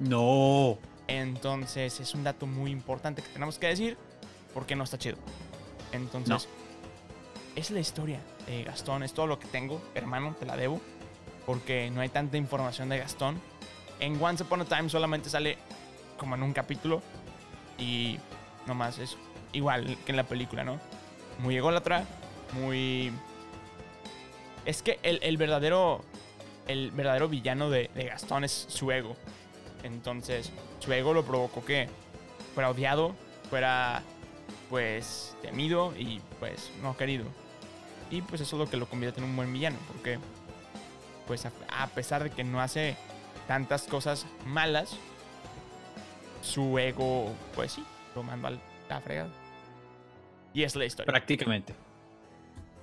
No. 0.00 0.76
Entonces 1.08 1.98
es 1.98 2.14
un 2.14 2.24
dato 2.24 2.46
muy 2.46 2.70
importante 2.70 3.22
que 3.22 3.28
tenemos 3.28 3.58
que 3.58 3.68
decir 3.68 3.96
porque 4.52 4.76
no 4.76 4.84
está 4.84 4.98
chido. 4.98 5.16
Entonces, 5.92 6.46
es 7.56 7.70
la 7.70 7.80
historia 7.80 8.20
de 8.46 8.64
Gastón, 8.64 9.02
es 9.02 9.12
todo 9.12 9.26
lo 9.26 9.38
que 9.38 9.46
tengo, 9.48 9.80
hermano, 9.94 10.34
te 10.38 10.46
la 10.46 10.56
debo, 10.56 10.80
porque 11.46 11.90
no 11.90 12.00
hay 12.00 12.08
tanta 12.08 12.36
información 12.36 12.88
de 12.88 12.98
Gastón. 12.98 13.40
En 14.00 14.22
Once 14.22 14.42
Upon 14.42 14.62
a 14.62 14.64
Time 14.64 14.88
solamente 14.88 15.30
sale 15.30 15.58
como 16.16 16.34
en 16.34 16.42
un 16.42 16.52
capítulo 16.52 17.02
y 17.78 18.18
nomás 18.66 18.98
es 18.98 19.16
igual 19.52 19.96
que 20.04 20.12
en 20.12 20.16
la 20.16 20.24
película, 20.24 20.64
¿no? 20.64 20.80
Muy 21.38 21.56
ególatra, 21.56 22.04
muy... 22.54 23.12
Es 24.64 24.82
que 24.82 24.98
el, 25.02 25.36
verdadero 25.36 26.04
el 26.68 26.92
verdadero 26.92 27.28
villano 27.28 27.68
de, 27.68 27.90
de 27.94 28.04
Gastón 28.04 28.44
es 28.44 28.66
su 28.68 28.90
ego. 28.92 29.16
Entonces, 29.82 30.52
su 30.78 30.92
ego 30.92 31.12
lo 31.12 31.24
provocó 31.24 31.64
que 31.64 31.88
fuera 32.54 32.70
odiado, 32.70 33.14
fuera 33.50 34.02
pues 34.70 35.36
temido 35.42 35.92
y 35.98 36.20
pues 36.38 36.70
no 36.82 36.96
querido. 36.96 37.26
Y 38.12 38.20
pues 38.20 38.42
eso 38.42 38.56
es 38.56 38.60
lo 38.60 38.70
que 38.70 38.76
lo 38.76 38.86
convierte 38.86 39.20
en 39.20 39.24
un 39.24 39.34
buen 39.34 39.50
villano, 39.50 39.78
porque 39.88 40.18
pues 41.26 41.46
a, 41.46 41.52
a 41.70 41.86
pesar 41.86 42.22
de 42.22 42.30
que 42.30 42.44
no 42.44 42.60
hace 42.60 42.94
tantas 43.48 43.84
cosas 43.84 44.26
malas, 44.44 44.98
su 46.42 46.78
ego 46.78 47.32
pues 47.54 47.72
sí, 47.72 47.84
lo 48.14 48.22
mandó 48.22 48.48
a 48.48 48.50
la 48.50 49.00
fregada. 49.00 49.30
Y 50.52 50.62
es 50.62 50.76
la 50.76 50.84
historia. 50.84 51.10
Prácticamente. 51.10 51.74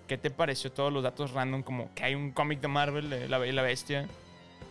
¿Qué 0.07 0.17
te 0.17 0.31
pareció 0.31 0.71
todos 0.71 0.91
los 0.91 1.03
datos 1.03 1.31
random? 1.31 1.61
Como 1.61 1.93
que 1.93 2.03
hay 2.03 2.15
un 2.15 2.31
cómic 2.31 2.59
de 2.59 2.67
Marvel, 2.67 3.11
de 3.11 3.29
La 3.29 3.37
Bella 3.37 3.53
y 3.53 3.55
la 3.55 3.61
Bestia. 3.61 4.07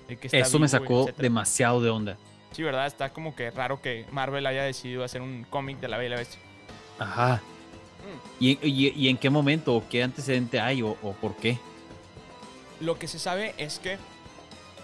que 0.09 0.19
está 0.21 0.39
Eso 0.39 0.59
me 0.59 0.67
sacó 0.67 1.09
demasiado 1.17 1.81
de 1.81 1.91
onda. 1.91 2.17
Sí, 2.51 2.65
¿verdad? 2.65 2.89
Está 2.89 3.11
como 3.11 3.37
que 3.37 3.53
raro 3.53 3.81
que 3.81 4.07
Marvel 4.11 4.45
haya 4.47 4.65
decidido 4.65 5.05
hacer 5.05 5.23
un 5.23 5.47
cómic 5.49 5.79
de 5.79 5.87
La 5.87 5.99
Bella 5.99 6.07
y 6.07 6.11
la 6.11 6.17
Bestia. 6.17 6.41
Ajá. 6.99 7.41
¿Y, 8.41 8.59
y- 8.67 8.93
y 8.97 9.09
en 9.09 9.17
qué 9.19 9.31
momento 9.31 9.75
o 9.75 9.89
qué 9.89 10.03
antecedente 10.03 10.61
hay 10.61 10.83
o, 10.83 10.97
o 11.03 11.13
por 11.13 11.37
qué? 11.37 11.59
Lo 12.81 12.99
que 12.99 13.09
se 13.09 13.19
sabe 13.19 13.55
es 13.59 13.79
que, 13.79 13.99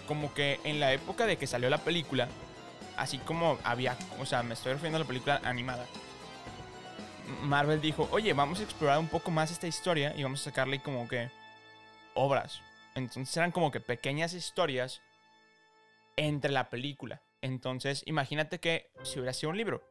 como 0.07 0.33
que 0.33 0.59
en 0.63 0.79
la 0.79 0.91
época 0.93 1.25
de 1.25 1.37
que 1.37 1.47
salió 1.47 1.69
la 1.69 1.77
película, 1.79 2.27
así 2.97 3.17
como 3.19 3.57
había, 3.63 3.97
o 4.19 4.25
sea, 4.25 4.43
me 4.43 4.53
estoy 4.53 4.73
refiriendo 4.73 4.97
a 4.97 4.99
la 4.99 5.07
película 5.07 5.41
animada, 5.43 5.85
Marvel 7.41 7.81
dijo, 7.81 8.07
oye, 8.11 8.33
vamos 8.33 8.59
a 8.59 8.63
explorar 8.63 8.99
un 8.99 9.07
poco 9.07 9.31
más 9.31 9.51
esta 9.51 9.67
historia 9.67 10.13
y 10.15 10.23
vamos 10.23 10.41
a 10.41 10.45
sacarle 10.45 10.79
como 10.81 11.07
que 11.07 11.29
obras. 12.13 12.61
Entonces 12.93 13.35
eran 13.35 13.51
como 13.51 13.71
que 13.71 13.79
pequeñas 13.79 14.33
historias 14.33 15.01
entre 16.17 16.51
la 16.51 16.69
película. 16.69 17.21
Entonces, 17.41 18.03
imagínate 18.05 18.59
que 18.59 18.87
si 19.03 19.19
hubiera 19.19 19.33
sido 19.33 19.49
un 19.49 19.57
libro, 19.57 19.81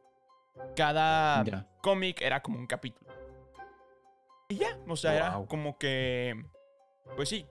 cada 0.75 1.67
cómic 1.81 2.21
era 2.21 2.41
como 2.41 2.57
un 2.57 2.67
capítulo. 2.67 3.09
Y 4.49 4.57
ya, 4.57 4.77
o 4.87 4.95
sea, 4.95 5.15
era 5.15 5.45
como 5.47 5.77
que, 5.77 6.45
pues 7.15 7.29
sí, 7.29 7.47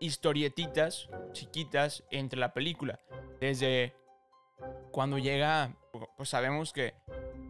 historietitas 0.00 1.08
chiquitas 1.32 2.04
entre 2.10 2.38
la 2.38 2.54
película. 2.54 3.00
Desde 3.40 3.94
cuando 4.90 5.18
llega, 5.18 5.76
pues 6.16 6.28
sabemos 6.28 6.72
que 6.72 6.94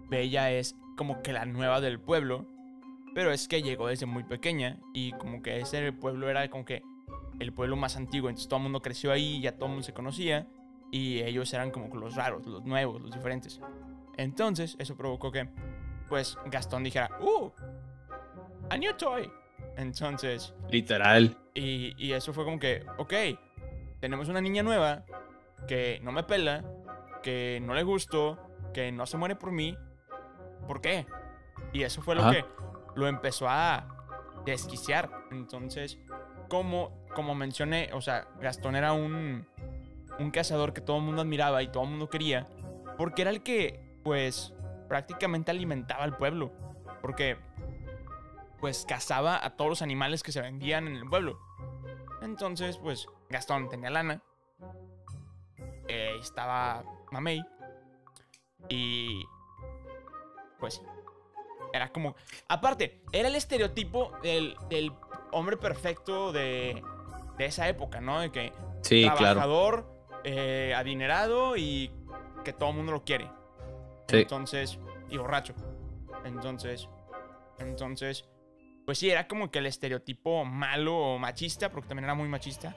Bella 0.09 0.51
es 0.51 0.75
como 0.97 1.23
que 1.23 1.33
la 1.33 1.45
nueva 1.45 1.81
del 1.81 2.01
pueblo, 2.01 2.47
pero 3.15 3.31
es 3.33 3.47
que 3.49 3.63
llegó 3.63 3.89
desde 3.89 4.07
muy 4.07 4.25
pequeña 4.25 4.79
y 4.93 5.13
como 5.13 5.43
que 5.43 5.61
ese 5.61 5.93
pueblo 5.93 6.29
era 6.29 6.49
como 6.51 6.65
que 6.65 6.83
el 7.39 7.53
pueblo 7.53 7.77
más 7.77 7.97
antiguo, 7.97 8.29
entonces 8.29 8.49
todo 8.49 8.59
el 8.59 8.65
mundo 8.65 8.83
creció 8.83 9.13
ahí, 9.13 9.41
ya 9.41 9.53
todo 9.53 9.67
el 9.67 9.71
mundo 9.73 9.85
se 9.85 9.95
conocía 9.95 10.49
y 10.91 11.21
ellos 11.21 11.53
eran 11.55 11.71
como 11.71 11.95
los 11.95 12.17
raros, 12.17 12.47
los 12.47 12.65
nuevos, 12.65 13.01
los 13.01 13.13
diferentes. 13.13 13.61
Entonces 14.19 14.77
eso 14.79 14.97
provocó 14.97 15.33
que 15.33 15.49
pues 16.09 16.37
Gastón 16.47 16.85
dijera, 16.85 17.11
¡Uh! 17.21 17.51
A 18.69 18.77
new 18.77 18.93
toy. 18.95 19.31
Entonces, 19.77 20.55
Literal. 20.71 21.37
y, 21.55 21.95
y 21.97 22.13
eso 22.13 22.33
fue 22.33 22.45
como 22.45 22.59
que, 22.59 22.85
ok, 22.99 23.15
tenemos 24.01 24.29
una 24.29 24.41
niña 24.41 24.63
nueva 24.63 25.05
que 25.67 26.01
no 26.03 26.13
me 26.13 26.23
pela, 26.25 26.65
que 27.23 27.61
no 27.63 27.75
le 27.75 27.83
gusto, 27.85 28.39
que 28.75 28.91
no 28.93 29.07
se 29.07 29.17
muere 29.17 29.37
por 29.37 29.53
mí. 29.53 29.77
¿Por 30.67 30.81
qué? 30.81 31.07
Y 31.73 31.83
eso 31.83 32.03
fue 32.03 32.15
lo 32.15 32.31
que 32.31 32.45
lo 32.97 33.07
empezó 33.07 33.49
a 33.49 33.87
desquiciar. 34.45 35.11
Entonces, 35.31 35.99
como, 36.49 37.07
como 37.15 37.35
mencioné, 37.35 37.91
o 37.93 38.01
sea, 38.01 38.29
Gastón 38.41 38.75
era 38.75 38.93
un, 38.93 39.47
un 40.19 40.31
cazador 40.31 40.73
que 40.73 40.81
todo 40.81 40.97
el 40.99 41.05
mundo 41.05 41.23
admiraba 41.23 41.63
y 41.63 41.69
todo 41.69 41.85
el 41.85 41.91
mundo 41.91 42.09
quería, 42.09 42.47
porque 42.97 43.23
era 43.23 43.31
el 43.31 43.43
que, 43.43 43.81
pues, 44.03 44.55
prácticamente 44.89 45.51
alimentaba 45.51 46.05
al 46.05 46.17
pueblo. 46.17 46.53
Porque, 47.03 47.37
pues, 48.61 48.85
cazaba 48.89 49.45
a 49.45 49.57
todos 49.57 49.69
los 49.69 49.83
animales 49.83 50.23
que 50.23 50.33
se 50.33 50.41
vendían 50.41 50.87
en 50.89 50.97
el 50.97 51.09
pueblo. 51.09 51.39
Entonces, 52.23 52.79
pues, 52.79 53.07
Gastón 53.31 53.69
tenía 53.69 53.91
lana. 53.91 54.23
eh, 55.89 56.17
estaba 56.21 56.85
Mamey. 57.13 57.43
Y. 58.69 59.25
Pues. 60.59 60.83
Era 61.73 61.89
como. 61.93 62.15
Aparte, 62.49 63.03
era 63.13 63.29
el 63.29 63.37
estereotipo 63.37 64.13
del, 64.23 64.57
del 64.69 64.93
hombre 65.33 65.57
perfecto 65.57 66.33
de, 66.33 66.83
de 67.37 67.45
esa 67.45 67.69
época, 67.69 68.01
¿no? 68.01 68.21
De 68.21 68.31
que 68.33 68.53
Sí, 68.83 69.03
claro. 69.03 69.17
trabajador, 69.19 69.87
eh, 70.25 70.73
adinerado 70.77 71.57
y 71.57 71.91
que 72.45 72.53
todo 72.53 72.71
el 72.71 72.77
mundo 72.77 72.93
lo 72.93 73.05
quiere. 73.05 73.31
Sí. 74.09 74.17
Entonces, 74.17 74.79
y 75.11 75.17
borracho. 75.17 75.55
Entonces, 76.25 76.89
entonces, 77.59 78.25
pues 78.87 78.99
sí, 78.99 79.11
era 79.11 79.29
como 79.29 79.51
que 79.51 79.59
el 79.59 79.67
estereotipo 79.67 80.45
malo 80.45 80.97
o 80.97 81.19
machista, 81.19 81.71
porque 81.71 81.89
también 81.89 82.05
era 82.05 82.15
muy 82.15 82.29
machista. 82.29 82.75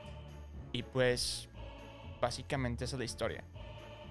Y 0.73 0.83
pues, 0.83 1.49
básicamente 2.21 2.85
esa 2.85 2.95
es 2.95 2.99
la 2.99 3.05
historia. 3.05 3.43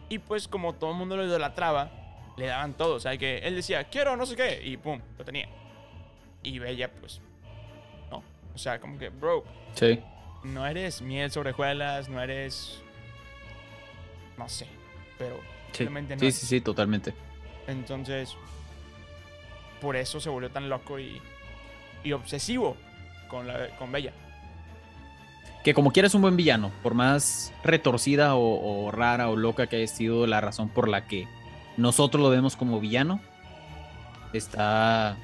Y 0.09 0.19
pues, 0.19 0.49
como 0.49 0.75
todo 0.75 0.91
el 0.91 0.97
mundo 0.97 1.17
lo 1.17 1.25
idolatraba, 1.25 1.91
le 2.37 2.47
daban 2.47 2.75
todo. 2.75 2.95
O 2.97 3.01
sea, 3.01 3.17
que 3.17 3.39
él 3.39 3.55
decía, 3.55 3.85
quiero 3.85 4.17
no 4.17 4.27
sé 4.27 4.35
qué, 4.37 4.61
y 4.65 4.77
pum, 4.77 5.01
lo 5.19 5.25
tenía. 5.25 5.49
Y 6.43 6.59
Bella, 6.59 6.91
pues, 6.93 7.21
no. 8.11 8.23
O 8.55 8.59
sea, 8.59 8.81
como 8.81 8.99
que, 8.99 9.11
bro, 9.11 9.45
Sí. 9.75 10.01
no 10.43 10.67
eres 10.67 11.03
miel 11.03 11.31
sobre 11.31 11.51
hojuelas, 11.51 12.09
no 12.09 12.21
eres. 12.23 12.83
No 14.39 14.49
sé, 14.49 14.67
pero 15.19 15.39
Sí. 15.73 15.87
sí, 16.19 16.33
sí, 16.33 16.47
sí, 16.47 16.61
totalmente. 16.61 17.15
Entonces, 17.67 18.35
por 19.81 19.97
eso 19.97 20.21
se 20.21 20.29
volvió 20.29 20.51
tan 20.51 20.69
loco 20.69 20.99
y, 20.99 21.21
y 22.05 22.13
obsesivo 22.13 22.77
con, 23.29 23.47
la, 23.47 23.69
con 23.79 23.93
Bella. 23.93 24.13
que 25.65 25.73
como 25.75 25.93
quiera 25.93 26.07
es 26.09 26.15
un 26.15 26.23
buen 26.23 26.37
villano, 26.37 26.71
por 26.83 26.95
más 26.95 27.53
retorcida 27.63 28.35
o, 28.35 28.87
o 28.87 28.91
rara 28.91 29.29
o 29.29 29.37
loca 29.37 29.67
que 29.69 29.77
haya 29.77 29.87
sido 29.87 30.27
la 30.27 30.41
razón 30.41 30.69
por 30.69 30.89
la 30.89 31.07
que 31.07 31.29
nosotros 31.77 32.23
lo 32.23 32.31
vemos 32.31 32.57
como 32.57 32.81
villano, 32.81 33.21
está... 34.33 35.17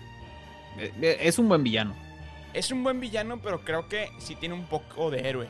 e- 0.79 0.93
e- 1.03 1.19
Es 1.29 1.39
un 1.39 1.49
buen 1.49 1.63
villano. 1.63 1.95
Es 2.55 2.71
un 2.71 2.83
buen 2.83 3.01
villano, 3.01 3.41
pero 3.43 3.61
creo 3.65 3.89
que 3.89 4.09
sí 4.19 4.35
tiene 4.37 4.55
un 4.55 4.65
poco 4.65 5.11
de 5.11 5.29
héroe. 5.29 5.47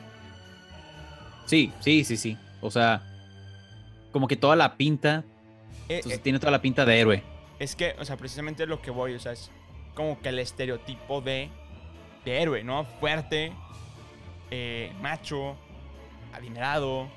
Sí, 1.45 1.71
sí, 1.79 2.03
sí, 2.03 2.17
sí. 2.17 2.37
O 2.59 2.69
sea, 2.71 3.01
como 4.17 4.27
que 4.27 4.35
toda 4.35 4.55
la 4.55 4.77
pinta, 4.77 5.23
Eh, 5.89 6.01
eh, 6.09 6.17
tiene 6.17 6.39
toda 6.39 6.51
la 6.51 6.59
pinta 6.59 6.85
de 6.85 6.99
héroe. 6.99 7.23
es 7.59 7.75
que, 7.75 7.95
o 7.99 8.03
sea, 8.03 8.17
precisamente 8.17 8.65
lo 8.65 8.81
que 8.81 8.89
voy, 8.89 9.13
o 9.13 9.19
sea, 9.19 9.33
es 9.33 9.51
como 9.93 10.19
que 10.19 10.29
el 10.29 10.39
estereotipo 10.39 11.21
de, 11.21 11.49
de 12.25 12.41
héroe, 12.41 12.63
¿no? 12.63 12.83
Fuerte, 12.99 13.51
eh, 14.49 14.91
macho, 15.01 15.55
adinerado, 16.33 17.07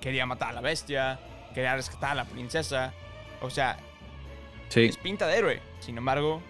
quería 0.00 0.24
matar 0.24 0.48
a 0.48 0.52
la 0.52 0.60
bestia, 0.62 1.18
quería 1.54 1.74
rescatar 1.76 2.12
a 2.12 2.14
la 2.14 2.24
princesa. 2.24 2.94
O 3.42 3.50
sea, 3.50 3.76
Sí. 4.70 4.84
es 4.86 4.96
pinta 4.96 5.26
de 5.26 5.36
héroe. 5.36 5.60
Sin 5.80 5.98
embargo, 5.98 6.40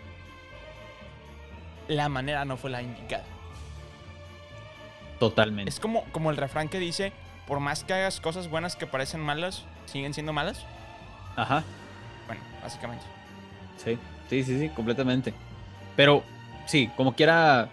la 1.89 2.09
manera 2.09 2.45
no 2.45 2.57
fue 2.57 2.71
la 2.71 2.81
indicada. 2.81 3.25
Totalmente. 5.19 5.69
Es 5.69 5.81
como, 5.81 6.05
como 6.13 6.31
el 6.31 6.37
refrán 6.37 6.69
que 6.69 6.79
dice, 6.79 7.13
por 7.49 7.61
más 7.61 7.83
que 7.83 7.95
hagas 7.95 8.21
cosas 8.21 8.49
buenas 8.51 8.77
que 8.77 8.87
parecen 8.87 9.21
malas, 9.21 9.65
siguen 9.87 10.13
siendo 10.13 10.35
malas. 10.35 10.65
Ajá. 11.35 11.65
Bueno, 12.27 12.43
básicamente. 12.63 13.05
Sí, 13.83 13.99
sí, 14.29 14.45
sí, 14.45 14.59
sí, 14.61 14.69
completamente. 14.69 15.33
Pero, 15.97 16.23
sí, 16.67 16.91
como 16.95 17.15
quiera. 17.15 17.71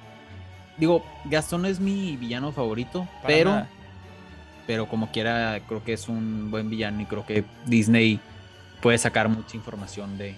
Digo, 0.77 1.05
Gastón 1.25 1.65
es 1.65 1.79
mi 1.79 2.15
villano 2.15 2.53
favorito, 2.53 3.07
Para 3.21 3.27
pero. 3.27 3.49
nada. 3.51 3.69
Pero 4.65 4.87
como 4.87 5.11
quiera, 5.11 5.59
creo 5.67 5.83
que 5.83 5.93
es 5.93 6.07
un 6.09 6.49
buen 6.49 6.69
villano 6.69 7.01
y 7.01 7.05
creo 7.05 7.25
que 7.25 7.43
Disney 7.65 8.19
puede 8.81 8.97
sacar 8.97 9.29
mucha 9.29 9.57
información 9.57 10.17
de, 10.17 10.37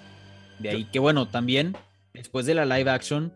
de 0.60 0.69
ahí. 0.69 0.86
Que 0.86 1.00
bueno, 1.00 1.28
también, 1.28 1.78
después 2.13 2.45
de 2.45 2.56
la 2.56 2.65
live 2.65 2.89
action, 2.89 3.32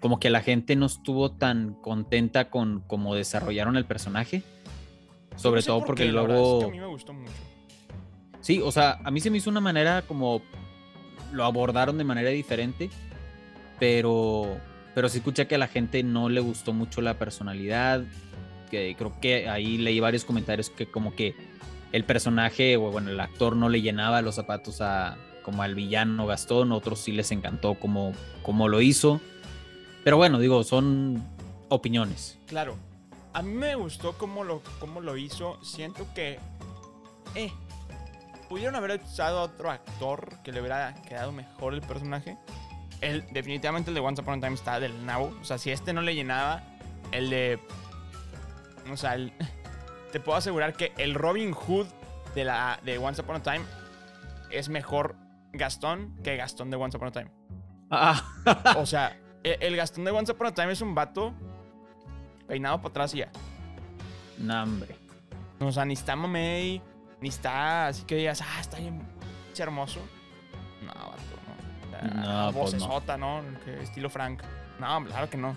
como 0.00 0.18
que 0.20 0.30
la 0.30 0.40
gente 0.40 0.74
no 0.74 0.86
estuvo 0.86 1.32
tan 1.32 1.74
contenta 1.74 2.48
con 2.48 2.80
cómo 2.86 3.14
desarrollaron 3.14 3.76
el 3.76 3.84
personaje. 3.84 4.42
Sobre 5.36 5.56
No 5.58 5.62
sé 5.62 5.66
todo 5.66 5.78
por 5.78 5.86
porque 5.88 6.02
qué, 6.04 6.08
es 6.08 6.14
luego. 6.14 6.58
que 6.60 6.64
a 6.66 6.68
mí 6.68 6.80
me 6.80 6.86
gustó 6.86 7.12
mucho. 7.12 7.32
Sí, 8.40 8.60
o 8.62 8.72
sea, 8.72 8.98
a 9.04 9.10
mí 9.10 9.20
se 9.20 9.30
me 9.30 9.38
hizo 9.38 9.50
una 9.50 9.60
manera 9.60 10.02
como 10.02 10.42
lo 11.32 11.44
abordaron 11.44 11.96
de 11.98 12.04
manera 12.04 12.30
diferente, 12.30 12.90
pero 13.78 14.56
pero 14.94 15.08
sí 15.08 15.18
escuché 15.18 15.46
que 15.46 15.54
a 15.54 15.58
la 15.58 15.68
gente 15.68 16.02
no 16.02 16.28
le 16.28 16.40
gustó 16.40 16.72
mucho 16.74 17.00
la 17.00 17.18
personalidad, 17.18 18.02
que 18.70 18.94
creo 18.96 19.18
que 19.20 19.48
ahí 19.48 19.78
leí 19.78 20.00
varios 20.00 20.24
comentarios 20.24 20.68
que 20.70 20.86
como 20.86 21.14
que 21.14 21.34
el 21.92 22.04
personaje 22.04 22.76
o 22.76 22.90
bueno, 22.90 23.10
el 23.10 23.20
actor 23.20 23.56
no 23.56 23.68
le 23.68 23.80
llenaba 23.80 24.20
los 24.22 24.34
zapatos 24.34 24.80
a 24.80 25.16
como 25.42 25.62
al 25.62 25.74
villano 25.74 26.26
Gastón, 26.26 26.72
otros 26.72 27.00
sí 27.00 27.12
les 27.12 27.32
encantó 27.32 27.74
como 27.74 28.12
como 28.42 28.68
lo 28.68 28.80
hizo. 28.80 29.20
Pero 30.04 30.16
bueno, 30.16 30.38
digo, 30.38 30.62
son 30.64 31.22
opiniones. 31.68 32.38
Claro. 32.46 32.76
A 33.34 33.42
mí 33.42 33.52
me 33.52 33.74
gustó 33.74 34.12
cómo 34.18 34.44
lo, 34.44 34.62
cómo 34.78 35.00
lo 35.00 35.16
hizo. 35.16 35.62
Siento 35.64 36.06
que. 36.14 36.38
Eh. 37.34 37.52
Pudieron 38.48 38.76
haber 38.76 39.00
usado 39.02 39.38
a 39.38 39.42
otro 39.44 39.70
actor 39.70 40.42
que 40.44 40.52
le 40.52 40.60
hubiera 40.60 40.94
quedado 41.08 41.32
mejor 41.32 41.72
el 41.72 41.80
personaje. 41.80 42.36
El, 43.00 43.26
definitivamente 43.32 43.90
el 43.90 43.94
de 43.94 44.00
Once 44.00 44.20
Upon 44.20 44.34
a 44.38 44.40
Time 44.40 44.54
está 44.54 44.78
del 44.78 45.06
nabo. 45.06 45.34
O 45.40 45.44
sea, 45.44 45.56
si 45.56 45.70
este 45.70 45.92
no 45.94 46.02
le 46.02 46.14
llenaba, 46.14 46.62
el 47.12 47.30
de. 47.30 47.58
O 48.92 48.96
sea, 48.98 49.14
el- 49.14 49.32
te 50.12 50.20
puedo 50.20 50.36
asegurar 50.36 50.74
que 50.74 50.92
el 50.98 51.14
Robin 51.14 51.52
Hood 51.52 51.86
de, 52.34 52.44
la, 52.44 52.78
de 52.84 52.98
Once 52.98 53.22
Upon 53.22 53.36
a 53.36 53.42
Time 53.42 53.62
es 54.50 54.68
mejor 54.68 55.16
Gastón 55.54 56.14
que 56.22 56.36
Gastón 56.36 56.70
de 56.70 56.76
Once 56.76 56.96
Upon 56.98 57.08
a 57.08 57.12
Time. 57.12 57.30
Ah, 57.90 58.22
O 58.76 58.84
sea, 58.84 59.18
e- 59.42 59.56
el 59.60 59.76
Gastón 59.76 60.04
de 60.04 60.10
Once 60.10 60.30
Upon 60.32 60.48
a 60.48 60.52
Time 60.54 60.72
es 60.72 60.82
un 60.82 60.94
vato 60.94 61.32
peinado 62.52 62.76
para 62.82 62.90
atrás 62.90 63.14
y 63.14 63.18
ya. 63.18 63.30
no, 64.36 64.62
hombre. 64.62 64.94
O 65.58 65.72
sea, 65.72 65.86
ni 65.86 65.94
está 65.94 66.14
mamey, 66.14 66.82
ni 67.22 67.28
está 67.30 67.86
así 67.86 68.02
que 68.04 68.16
digas, 68.16 68.42
ah, 68.42 68.60
está 68.60 68.76
bien 68.78 69.00
pinche 69.46 69.62
hermoso. 69.62 70.00
No, 70.82 70.92
vato, 70.92 71.22
no. 71.46 71.88
O 71.88 71.90
sea, 71.90 72.02
No, 72.02 72.52
pues 72.52 72.74
no. 72.74 72.78
vocesota, 72.80 73.16
¿no? 73.16 73.42
Que 73.64 73.80
estilo 73.82 74.10
Frank. 74.10 74.42
No, 74.78 75.02
claro 75.06 75.30
que 75.30 75.38
no. 75.38 75.56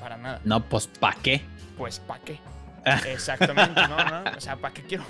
Para 0.00 0.16
nada. 0.16 0.40
No, 0.44 0.60
pues 0.62 0.86
¿pa' 0.86 1.14
qué? 1.20 1.42
Pues, 1.76 1.98
¿pa' 1.98 2.20
qué? 2.20 2.38
Exactamente, 3.12 3.80
no, 3.88 3.96
no. 4.24 4.30
O 4.36 4.40
sea, 4.40 4.54
¿para 4.54 4.72
qué 4.74 4.82
quiero? 4.82 5.04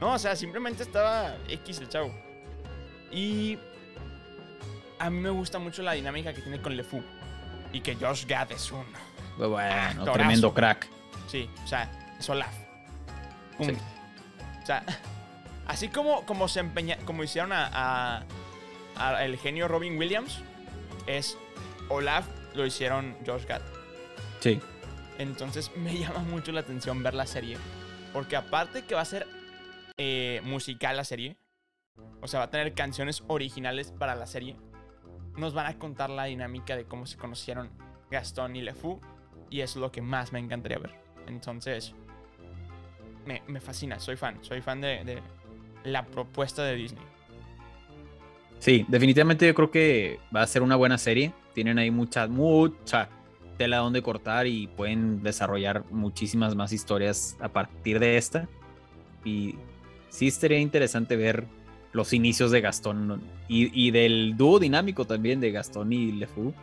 No, 0.00 0.12
o 0.12 0.18
sea, 0.18 0.36
simplemente 0.36 0.84
estaba 0.84 1.34
X 1.48 1.80
el 1.80 1.88
chavo. 1.88 2.14
Y 3.10 3.58
a 5.00 5.10
mí 5.10 5.18
me 5.18 5.30
gusta 5.30 5.58
mucho 5.58 5.82
la 5.82 5.92
dinámica 5.92 6.32
que 6.32 6.40
tiene 6.42 6.60
con 6.62 6.76
LeFou. 6.76 7.02
Y 7.72 7.80
que 7.80 7.96
Josh 7.96 8.26
Gad 8.26 8.52
es 8.52 8.70
un 8.70 8.84
Bueno, 9.48 9.74
Actorazo. 9.74 10.12
tremendo 10.12 10.54
crack. 10.54 10.88
Sí, 11.28 11.48
o 11.64 11.66
sea, 11.66 11.90
es 12.18 12.28
Olaf. 12.28 12.52
Sí. 13.60 13.76
O 14.62 14.66
sea, 14.66 14.84
así 15.66 15.88
como, 15.88 16.24
como 16.26 16.48
se 16.48 16.60
empeña, 16.60 16.96
como 17.04 17.22
hicieron 17.24 17.52
a, 17.52 17.66
a- 17.72 18.24
a 18.96 19.24
el 19.24 19.36
genio 19.38 19.68
Robin 19.68 19.98
Williams, 19.98 20.42
es 21.06 21.38
Olaf 21.88 22.26
lo 22.54 22.66
hicieron 22.66 23.16
Josh 23.26 23.46
Gad. 23.46 23.62
Sí. 24.40 24.60
Entonces 25.18 25.70
me 25.76 25.94
llama 25.98 26.20
mucho 26.20 26.52
la 26.52 26.60
atención 26.60 27.02
ver 27.02 27.14
la 27.14 27.26
serie. 27.26 27.56
Porque 28.12 28.36
aparte 28.36 28.84
que 28.84 28.94
va 28.94 29.02
a 29.02 29.04
ser 29.06 29.26
eh, 29.96 30.40
musical 30.44 30.96
la 30.96 31.04
serie, 31.04 31.36
o 32.20 32.26
sea, 32.28 32.40
va 32.40 32.46
a 32.46 32.50
tener 32.50 32.74
canciones 32.74 33.22
originales 33.28 33.92
para 33.92 34.14
la 34.16 34.26
serie, 34.26 34.56
nos 35.36 35.54
van 35.54 35.66
a 35.66 35.78
contar 35.78 36.10
la 36.10 36.24
dinámica 36.24 36.74
de 36.76 36.84
cómo 36.86 37.06
se 37.06 37.16
conocieron 37.16 37.70
Gastón 38.10 38.56
y 38.56 38.62
LeFou. 38.62 39.00
Y 39.50 39.60
es 39.60 39.76
lo 39.76 39.90
que 39.90 40.00
más 40.00 40.32
me 40.32 40.38
encantaría 40.38 40.78
ver. 40.78 40.92
Entonces, 41.26 41.92
me, 43.26 43.42
me 43.48 43.60
fascina, 43.60 43.98
soy 43.98 44.16
fan. 44.16 44.38
Soy 44.42 44.60
fan 44.60 44.80
de, 44.80 45.04
de 45.04 45.20
la 45.84 46.06
propuesta 46.06 46.64
de 46.64 46.76
Disney. 46.76 47.02
Sí, 48.58 48.84
definitivamente 48.88 49.46
yo 49.46 49.54
creo 49.54 49.70
que 49.70 50.20
va 50.34 50.42
a 50.42 50.46
ser 50.46 50.62
una 50.62 50.76
buena 50.76 50.98
serie. 50.98 51.32
Tienen 51.54 51.78
ahí 51.78 51.90
mucha, 51.90 52.26
mucha 52.26 53.08
tela 53.56 53.78
donde 53.78 54.02
cortar 54.02 54.46
y 54.46 54.68
pueden 54.68 55.22
desarrollar 55.22 55.84
muchísimas 55.90 56.54
más 56.54 56.72
historias 56.72 57.36
a 57.40 57.48
partir 57.48 57.98
de 57.98 58.16
esta. 58.16 58.48
Y 59.24 59.56
sí 60.10 60.28
estaría 60.28 60.58
interesante 60.58 61.16
ver 61.16 61.46
los 61.92 62.12
inicios 62.12 62.50
de 62.50 62.60
Gastón 62.60 63.20
y, 63.48 63.86
y 63.86 63.90
del 63.90 64.36
dúo 64.36 64.58
dinámico 64.58 65.06
también 65.06 65.40
de 65.40 65.50
Gastón 65.50 65.92
y 65.92 66.12
LeFou. 66.12 66.54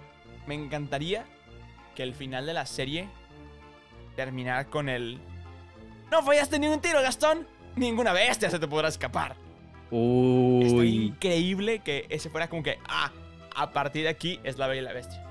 Me 0.47 0.55
encantaría 0.55 1.25
que 1.97 2.03
el 2.03 2.13
final 2.13 2.45
de 2.45 2.53
la 2.53 2.67
serie 2.67 3.09
terminara 4.15 4.65
con 4.65 4.87
el... 4.87 5.17
No 6.11 6.21
fallaste 6.21 6.59
ni 6.59 6.67
un 6.67 6.79
tiro, 6.79 7.01
Gastón. 7.01 7.47
Ninguna 7.75 8.13
bestia 8.13 8.51
se 8.51 8.59
te 8.59 8.67
podrá 8.67 8.87
escapar. 8.87 9.31
Está 9.31 9.95
Uy, 9.95 11.05
increíble 11.07 11.79
que 11.79 12.05
ese 12.09 12.29
fuera 12.29 12.47
como 12.49 12.61
que, 12.61 12.77
ah, 12.87 13.11
a 13.55 13.71
partir 13.71 14.03
de 14.03 14.09
aquí 14.09 14.39
es 14.43 14.59
la 14.59 14.67
bella 14.67 14.81
y 14.81 14.85
la 14.85 14.93
bestia. 14.93 15.23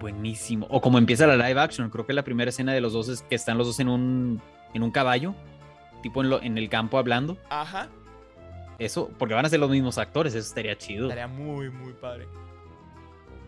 buenísimo. 0.00 0.66
O 0.70 0.80
como 0.80 0.96
empieza 0.96 1.26
la 1.26 1.36
live 1.36 1.60
action, 1.60 1.90
creo 1.90 2.06
que 2.06 2.14
la 2.14 2.22
primera 2.22 2.48
escena 2.48 2.72
de 2.72 2.80
los 2.80 2.94
dos 2.94 3.08
es 3.08 3.20
que 3.22 3.34
están 3.34 3.58
los 3.58 3.66
dos 3.66 3.80
en 3.80 3.88
un, 3.90 4.40
en 4.72 4.82
un 4.82 4.90
caballo, 4.90 5.34
tipo 6.02 6.22
en, 6.22 6.30
lo- 6.30 6.40
en 6.42 6.56
el 6.56 6.70
campo 6.70 6.96
hablando. 6.96 7.36
Ajá. 7.50 7.88
Eso, 8.78 9.10
porque 9.18 9.34
van 9.34 9.44
a 9.44 9.50
ser 9.50 9.60
los 9.60 9.68
mismos 9.68 9.98
actores, 9.98 10.34
eso 10.34 10.48
estaría 10.48 10.76
chido. 10.78 11.04
Estaría 11.08 11.26
muy, 11.26 11.68
muy 11.68 11.92
padre. 11.92 12.26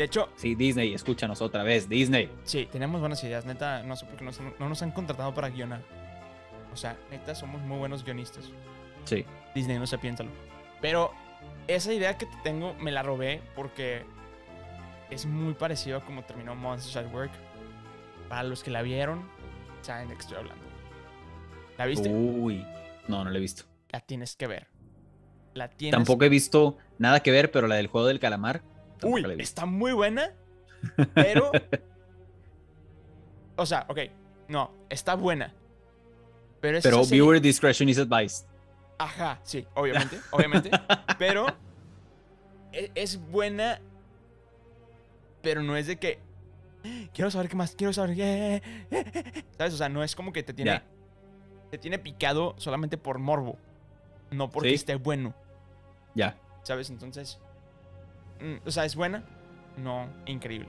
De 0.03 0.07
hecho, 0.07 0.29
Sí, 0.35 0.57
Disney, 0.57 0.95
escúchanos 0.95 1.41
otra 1.43 1.63
vez, 1.63 1.89
Disney. 1.89 2.29
sí, 2.43 2.69
tenemos 2.73 2.99
buenas 3.01 3.23
ideas. 3.23 3.47
Neta, 3.47 3.85
no 3.85 3.95
sé 3.95 4.05
por 4.05 4.17
qué 4.17 4.25
nos- 4.25 4.41
no 4.41 4.69
nos 4.69 4.83
han 4.83 4.91
contratado 4.91 5.33
para 5.33 5.49
guionar. 5.49 5.81
O 6.73 6.77
sea, 6.77 6.97
neta, 7.09 7.37
somos 7.37 7.61
muy 7.63 7.79
buenos 7.79 8.03
guionistas. 8.05 8.51
Sí. 9.05 9.25
Disney, 9.55 9.79
no 9.79 9.87
sé, 9.87 9.99
piénsalo. 9.99 10.29
Pero 10.81 11.13
esa 11.69 11.93
idea 11.93 12.19
que 12.19 12.27
te 12.27 12.37
tengo 12.43 12.75
me 12.81 12.91
la 12.91 13.05
robé 13.05 13.43
porque 13.55 14.03
es 15.09 15.25
muy 15.25 15.55
parecido 15.55 15.99
a 15.99 16.05
como 16.05 16.25
terminó 16.25 16.57
Monsters 16.57 16.97
at 16.97 17.15
Work. 17.15 17.31
Para 18.29 18.43
los 18.43 18.65
que 18.65 18.73
la 18.73 18.83
vieron, 18.83 19.23
saben 19.83 20.09
de 20.09 20.15
qué 20.15 20.21
estoy 20.21 20.39
hablando. 20.39 20.65
¿La 21.79 21.87
viste? 21.87 22.09
Uy, 22.09 22.67
no, 23.07 23.23
no 23.23 23.31
lo 23.31 23.37
he 23.37 23.41
visto. 23.41 23.67
La 23.91 24.01
tienes 24.01 24.35
que 24.35 24.49
ver. 24.49 24.67
La 25.55 25.69
tienes 25.69 25.97
Tampoco 25.97 26.25
he 26.25 26.29
visto 26.29 26.77
nada 26.99 27.21
que 27.21 27.31
ver, 27.31 27.53
pero 27.53 27.69
la 27.69 27.77
del 27.77 27.87
juego 27.87 28.09
del 28.09 28.19
calamar. 28.19 28.63
Uy, 29.05 29.25
está 29.39 29.67
muy 29.67 29.93
buena, 29.93 30.33
pero... 31.15 31.53
o 33.57 33.67
sea, 33.67 33.87
ok, 33.89 33.99
no, 34.49 34.71
está 34.89 35.15
buena. 35.15 35.55
Pero 36.61 36.79
es 36.79 36.83
Pero 36.85 37.05
serie- 37.05 37.11
viewer 37.23 37.41
discretion 37.41 37.89
is 37.89 37.99
advised. 37.99 38.47
Ajá, 38.99 39.41
sí, 39.43 39.67
obviamente, 39.75 40.19
obviamente. 40.31 40.71
pero 41.19 41.47
e- 42.73 42.91
es 42.95 43.19
buena, 43.31 43.81
pero 45.43 45.63
no 45.63 45.77
es 45.77 45.87
de 45.89 45.97
que 45.99 46.21
quiero 47.13 47.31
saber 47.31 47.49
qué 47.49 47.57
más, 47.57 47.75
quiero 47.75 47.93
saber 47.93 48.15
qué. 48.15 48.63
¿Sabes? 49.59 49.75
O 49.75 49.77
sea, 49.77 49.89
no 49.89 50.05
es 50.05 50.15
como 50.15 50.33
que 50.33 50.43
te 50.43 50.55
tiene. 50.55 50.83
Te 51.71 51.79
tiene 51.79 51.99
picado 51.99 52.55
solamente 52.59 52.97
por 52.99 53.19
morbo. 53.19 53.57
No 54.31 54.51
porque 54.51 54.69
Sí. 54.71 54.75
esté 54.77 54.95
bueno. 54.95 55.35
Ya. 56.15 56.37
¿Sabes? 56.63 56.91
Entonces. 56.91 57.41
Mm, 58.43 58.61
o 58.67 58.71
sea, 58.71 58.85
es 58.85 58.95
buena. 58.97 59.25
No, 59.77 60.09
increíble. 60.27 60.69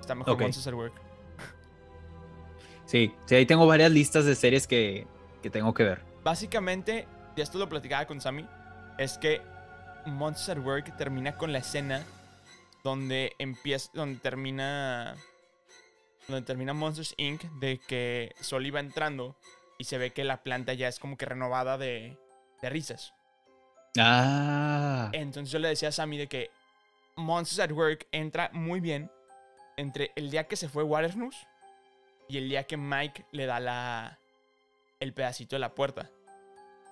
Está 0.00 0.14
mejor 0.14 0.34
Ok. 0.34 0.40
Monsters 0.42 0.66
at 0.68 0.74
Work. 0.74 0.94
Sí, 2.86 3.12
sí, 3.26 3.34
ahí 3.34 3.44
tengo 3.44 3.66
varias 3.66 3.90
listas 3.90 4.24
de 4.24 4.34
series 4.34 4.66
que, 4.66 5.06
que 5.42 5.50
tengo 5.50 5.74
que 5.74 5.84
ver. 5.84 6.00
Básicamente, 6.24 7.06
y 7.36 7.40
esto 7.42 7.58
lo 7.58 7.68
platicaba 7.68 8.06
con 8.06 8.20
Sammy, 8.20 8.46
es 8.96 9.18
que 9.18 9.42
Monsters 10.06 10.58
at 10.58 10.64
Work 10.64 10.96
termina 10.96 11.36
con 11.36 11.52
la 11.52 11.58
escena 11.58 12.02
donde 12.82 13.34
empieza, 13.38 13.90
donde 13.92 14.18
termina, 14.20 15.16
donde 16.26 16.46
termina 16.46 16.72
Monsters 16.72 17.14
Inc. 17.18 17.42
de 17.60 17.78
que 17.78 18.34
Sol 18.40 18.64
iba 18.64 18.80
entrando 18.80 19.36
y 19.76 19.84
se 19.84 19.98
ve 19.98 20.10
que 20.12 20.24
la 20.24 20.42
planta 20.42 20.72
ya 20.72 20.88
es 20.88 20.98
como 20.98 21.18
que 21.18 21.26
renovada 21.26 21.76
de, 21.76 22.16
de 22.62 22.70
risas. 22.70 23.12
Ah. 23.96 25.10
Entonces 25.12 25.52
yo 25.52 25.58
le 25.58 25.68
decía 25.68 25.88
a 25.88 25.92
Sammy 25.92 26.18
de 26.18 26.26
que 26.26 26.50
Monsters 27.16 27.70
at 27.70 27.72
Work 27.72 28.06
entra 28.12 28.50
muy 28.52 28.80
bien 28.80 29.10
entre 29.76 30.12
el 30.16 30.30
día 30.30 30.44
que 30.44 30.56
se 30.56 30.68
fue 30.68 30.82
Waternoose 30.82 31.46
y 32.28 32.38
el 32.38 32.48
día 32.48 32.64
que 32.64 32.76
Mike 32.76 33.24
le 33.32 33.46
da 33.46 33.60
la 33.60 34.18
el 35.00 35.12
pedacito 35.12 35.56
de 35.56 35.60
la 35.60 35.74
puerta. 35.74 36.10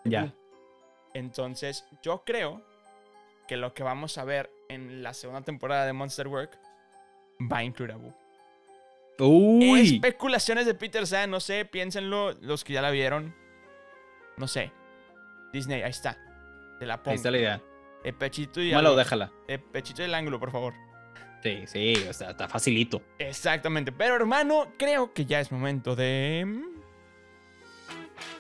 Ya. 0.04 0.32
Entonces, 1.14 1.84
yo 2.02 2.22
creo 2.24 2.62
que 3.48 3.56
lo 3.56 3.74
que 3.74 3.82
vamos 3.82 4.18
a 4.18 4.24
ver 4.24 4.50
en 4.68 5.02
la 5.02 5.14
segunda 5.14 5.42
temporada 5.42 5.86
de 5.86 5.92
Monster 5.92 6.28
Work 6.28 6.58
va 7.40 7.58
a 7.58 7.64
incluir 7.64 7.92
a 7.92 7.96
Boo. 7.96 8.14
Uy. 9.18 9.94
Especulaciones 9.94 10.66
de 10.66 10.74
Peter 10.74 11.06
San, 11.06 11.30
no 11.30 11.40
sé, 11.40 11.64
piénsenlo, 11.64 12.32
los 12.42 12.64
que 12.64 12.74
ya 12.74 12.82
la 12.82 12.90
vieron. 12.90 13.34
No 14.36 14.46
sé. 14.46 14.72
Disney, 15.52 15.82
ahí 15.82 15.90
está. 15.90 16.18
Te 16.78 16.86
la 16.86 16.98
pongo. 17.02 17.10
Ahí 17.10 17.16
está 17.16 17.30
la 17.30 17.38
idea. 17.38 17.62
El 18.04 18.14
pechito 18.14 18.60
y 18.60 18.72
algo- 18.72 18.94
déjala. 18.96 19.32
el 19.48 19.60
pechito 19.60 20.02
del 20.02 20.14
ángulo, 20.14 20.38
por 20.38 20.50
favor. 20.52 20.74
Sí, 21.42 21.64
sí, 21.66 21.94
o 22.08 22.12
sea, 22.12 22.30
está 22.30 22.48
facilito. 22.48 23.02
Exactamente. 23.18 23.92
Pero 23.92 24.16
hermano, 24.16 24.72
creo 24.78 25.12
que 25.12 25.24
ya 25.26 25.38
es 25.40 25.52
momento 25.52 25.94
de... 25.94 26.46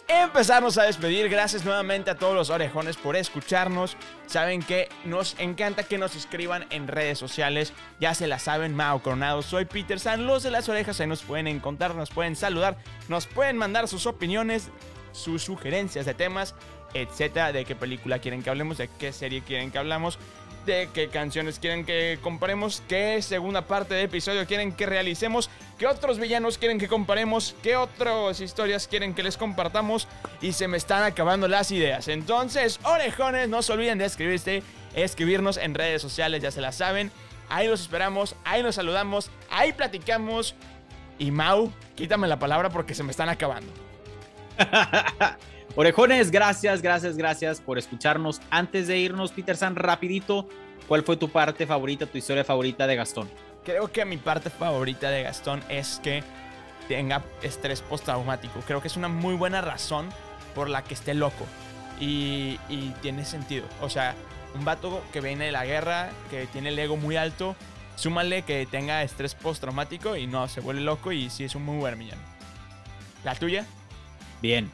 Empezarnos 0.08 0.78
a 0.78 0.84
despedir. 0.84 1.28
Gracias 1.28 1.64
nuevamente 1.64 2.10
a 2.10 2.14
todos 2.16 2.34
los 2.34 2.50
orejones 2.50 2.96
por 2.96 3.16
escucharnos. 3.16 3.96
Saben 4.26 4.62
que 4.62 4.88
nos 5.04 5.38
encanta 5.40 5.82
que 5.82 5.98
nos 5.98 6.14
escriban 6.14 6.66
en 6.70 6.86
redes 6.86 7.18
sociales. 7.18 7.72
Ya 8.00 8.14
se 8.14 8.26
la 8.28 8.38
saben, 8.38 8.74
Mao 8.74 9.02
Coronado. 9.02 9.42
Soy 9.42 9.64
Peter 9.64 9.98
San. 9.98 10.26
Los 10.26 10.42
de 10.44 10.50
las 10.52 10.68
orejas 10.68 11.00
ahí 11.00 11.06
nos 11.08 11.22
pueden 11.22 11.48
encontrar, 11.48 11.94
nos 11.96 12.10
pueden 12.10 12.36
saludar, 12.36 12.76
nos 13.08 13.26
pueden 13.26 13.56
mandar 13.56 13.88
sus 13.88 14.06
opiniones, 14.06 14.70
sus 15.16 15.42
sugerencias 15.42 16.06
de 16.06 16.14
temas, 16.14 16.54
etcétera. 16.94 17.52
De 17.52 17.64
qué 17.64 17.74
película 17.74 18.18
quieren 18.18 18.42
que 18.42 18.50
hablemos, 18.50 18.78
de 18.78 18.88
qué 18.98 19.12
serie 19.12 19.42
quieren 19.42 19.70
que 19.70 19.78
hablamos 19.78 20.18
de 20.66 20.90
qué 20.92 21.08
canciones 21.08 21.58
quieren 21.58 21.86
que 21.86 22.18
comparemos, 22.20 22.82
qué 22.88 23.22
segunda 23.22 23.62
parte 23.62 23.94
de 23.94 24.02
episodio 24.02 24.46
quieren 24.46 24.72
que 24.72 24.84
realicemos, 24.84 25.48
qué 25.78 25.86
otros 25.86 26.18
villanos 26.18 26.58
quieren 26.58 26.78
que 26.78 26.88
comparemos, 26.88 27.54
qué 27.62 27.76
otras 27.76 28.40
historias 28.40 28.88
quieren 28.88 29.14
que 29.14 29.22
les 29.22 29.36
compartamos 29.36 30.08
y 30.42 30.52
se 30.52 30.68
me 30.68 30.76
están 30.76 31.04
acabando 31.04 31.48
las 31.48 31.70
ideas. 31.70 32.08
Entonces, 32.08 32.80
orejones, 32.82 33.48
no 33.48 33.62
se 33.62 33.72
olviden 33.72 33.98
de 33.98 34.04
escribirse, 34.04 34.62
escribirnos 34.94 35.56
en 35.56 35.74
redes 35.74 36.02
sociales, 36.02 36.42
ya 36.42 36.50
se 36.50 36.60
la 36.60 36.72
saben. 36.72 37.12
Ahí 37.48 37.68
los 37.68 37.80
esperamos, 37.80 38.34
ahí 38.44 38.62
nos 38.62 38.74
saludamos, 38.74 39.30
ahí 39.50 39.72
platicamos. 39.72 40.56
Y 41.18 41.30
Mau, 41.30 41.72
quítame 41.94 42.26
la 42.26 42.38
palabra 42.38 42.70
porque 42.70 42.94
se 42.94 43.04
me 43.04 43.12
están 43.12 43.28
acabando. 43.28 43.72
Orejones, 45.76 46.30
gracias, 46.30 46.80
gracias, 46.80 47.16
gracias 47.16 47.60
por 47.60 47.78
escucharnos. 47.78 48.40
Antes 48.50 48.86
de 48.86 48.98
irnos, 48.98 49.32
Peter 49.32 49.56
San, 49.56 49.76
rapidito, 49.76 50.48
¿cuál 50.88 51.02
fue 51.02 51.16
tu 51.16 51.28
parte 51.28 51.66
favorita, 51.66 52.06
tu 52.06 52.18
historia 52.18 52.44
favorita 52.44 52.86
de 52.86 52.96
Gastón? 52.96 53.28
Creo 53.64 53.90
que 53.90 54.04
mi 54.04 54.16
parte 54.16 54.48
favorita 54.48 55.10
de 55.10 55.24
Gastón 55.24 55.62
es 55.68 56.00
que 56.02 56.22
tenga 56.88 57.22
estrés 57.42 57.82
postraumático. 57.82 58.60
Creo 58.60 58.80
que 58.80 58.88
es 58.88 58.96
una 58.96 59.08
muy 59.08 59.34
buena 59.34 59.60
razón 59.60 60.08
por 60.54 60.70
la 60.70 60.82
que 60.82 60.94
esté 60.94 61.14
loco. 61.14 61.46
Y, 62.00 62.58
tiene 63.02 63.24
sentido. 63.24 63.66
O 63.80 63.90
sea, 63.90 64.14
un 64.54 64.64
vato 64.64 65.02
que 65.12 65.20
viene 65.20 65.46
de 65.46 65.52
la 65.52 65.64
guerra, 65.64 66.10
que 66.30 66.46
tiene 66.46 66.70
el 66.70 66.78
ego 66.78 66.96
muy 66.96 67.16
alto, 67.16 67.56
súmale 67.96 68.42
que 68.42 68.66
tenga 68.70 69.02
estrés 69.02 69.34
postraumático 69.34 70.16
y 70.16 70.26
no, 70.26 70.48
se 70.48 70.60
vuelve 70.60 70.82
loco 70.82 71.12
y 71.12 71.30
sí 71.30 71.44
es 71.44 71.54
un 71.54 71.64
muy 71.64 71.78
buen 71.78 71.98
villano. 71.98 72.22
¿La 73.24 73.34
tuya? 73.34 73.66
Bien. 74.46 74.70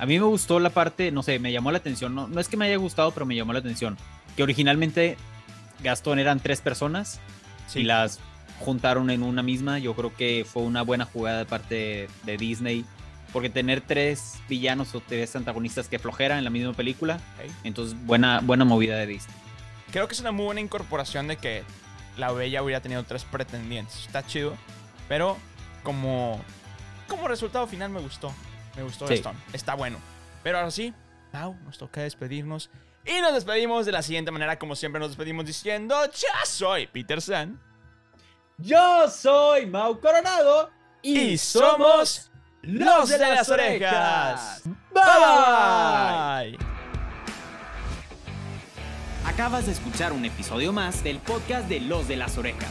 A 0.00 0.06
mí 0.06 0.18
me 0.18 0.24
gustó 0.24 0.58
la 0.58 0.70
parte, 0.70 1.12
no 1.12 1.22
sé, 1.22 1.38
me 1.38 1.52
llamó 1.52 1.70
la 1.70 1.78
atención. 1.78 2.16
No, 2.16 2.26
no 2.26 2.40
es 2.40 2.48
que 2.48 2.56
me 2.56 2.64
haya 2.64 2.78
gustado, 2.78 3.12
pero 3.12 3.26
me 3.26 3.36
llamó 3.36 3.52
la 3.52 3.60
atención. 3.60 3.96
Que 4.36 4.42
originalmente 4.42 5.16
Gastón 5.84 6.18
eran 6.18 6.40
tres 6.40 6.60
personas 6.60 7.20
y 7.76 7.84
las 7.84 8.18
juntaron 8.58 9.10
en 9.10 9.22
una 9.22 9.44
misma. 9.44 9.78
Yo 9.78 9.94
creo 9.94 10.12
que 10.12 10.44
fue 10.44 10.64
una 10.64 10.82
buena 10.82 11.04
jugada 11.04 11.38
de 11.38 11.44
parte 11.44 12.08
de 12.24 12.36
Disney. 12.36 12.84
Porque 13.32 13.50
tener 13.50 13.82
tres 13.82 14.34
villanos 14.48 14.96
o 14.96 15.00
tres 15.00 15.36
antagonistas 15.36 15.88
que 15.88 16.00
flojera 16.00 16.38
en 16.38 16.42
la 16.42 16.50
misma 16.50 16.72
película. 16.72 17.20
Entonces, 17.62 17.96
buena, 18.04 18.40
buena 18.40 18.64
movida 18.64 18.96
de 18.96 19.06
Disney. 19.06 19.36
Creo 19.92 20.08
que 20.08 20.14
es 20.14 20.20
una 20.20 20.32
muy 20.32 20.46
buena 20.46 20.60
incorporación 20.60 21.28
de 21.28 21.36
que 21.36 21.62
la 22.16 22.32
bella 22.32 22.64
hubiera 22.64 22.80
tenido 22.80 23.04
tres 23.04 23.22
pretendientes. 23.22 24.06
Está 24.06 24.26
chido. 24.26 24.56
Pero 25.08 25.36
como, 25.84 26.40
como 27.06 27.28
resultado 27.28 27.68
final 27.68 27.90
me 27.90 28.00
gustó. 28.00 28.34
Me 28.76 28.82
gustó 28.82 29.06
Sí. 29.06 29.14
Gastón. 29.14 29.36
Está 29.52 29.74
bueno. 29.74 29.98
Pero 30.42 30.58
ahora 30.58 30.70
sí, 30.70 30.92
Mau, 31.32 31.54
nos 31.64 31.78
toca 31.78 32.02
despedirnos. 32.02 32.70
Y 33.06 33.20
nos 33.20 33.34
despedimos 33.34 33.84
de 33.86 33.92
la 33.92 34.02
siguiente 34.02 34.30
manera, 34.30 34.58
como 34.58 34.76
siempre 34.76 34.98
nos 34.98 35.08
despedimos 35.10 35.44
diciendo, 35.44 35.96
ya 36.06 36.46
soy 36.46 36.86
Peter 36.86 37.20
San. 37.20 37.60
Yo 38.56 39.08
soy 39.10 39.66
Mau 39.66 39.98
Coronado 40.00 40.70
Y 41.02 41.36
somos 41.38 42.30
los 42.62 43.08
de 43.08 43.18
las 43.18 43.48
orejas. 43.48 44.62
Bye. 44.92 46.56
Acabas 49.26 49.66
de 49.66 49.72
escuchar 49.72 50.12
un 50.12 50.24
episodio 50.24 50.72
más 50.72 51.02
del 51.02 51.18
podcast 51.18 51.68
de 51.68 51.80
Los 51.80 52.06
de 52.06 52.16
las 52.16 52.38
Orejas. 52.38 52.70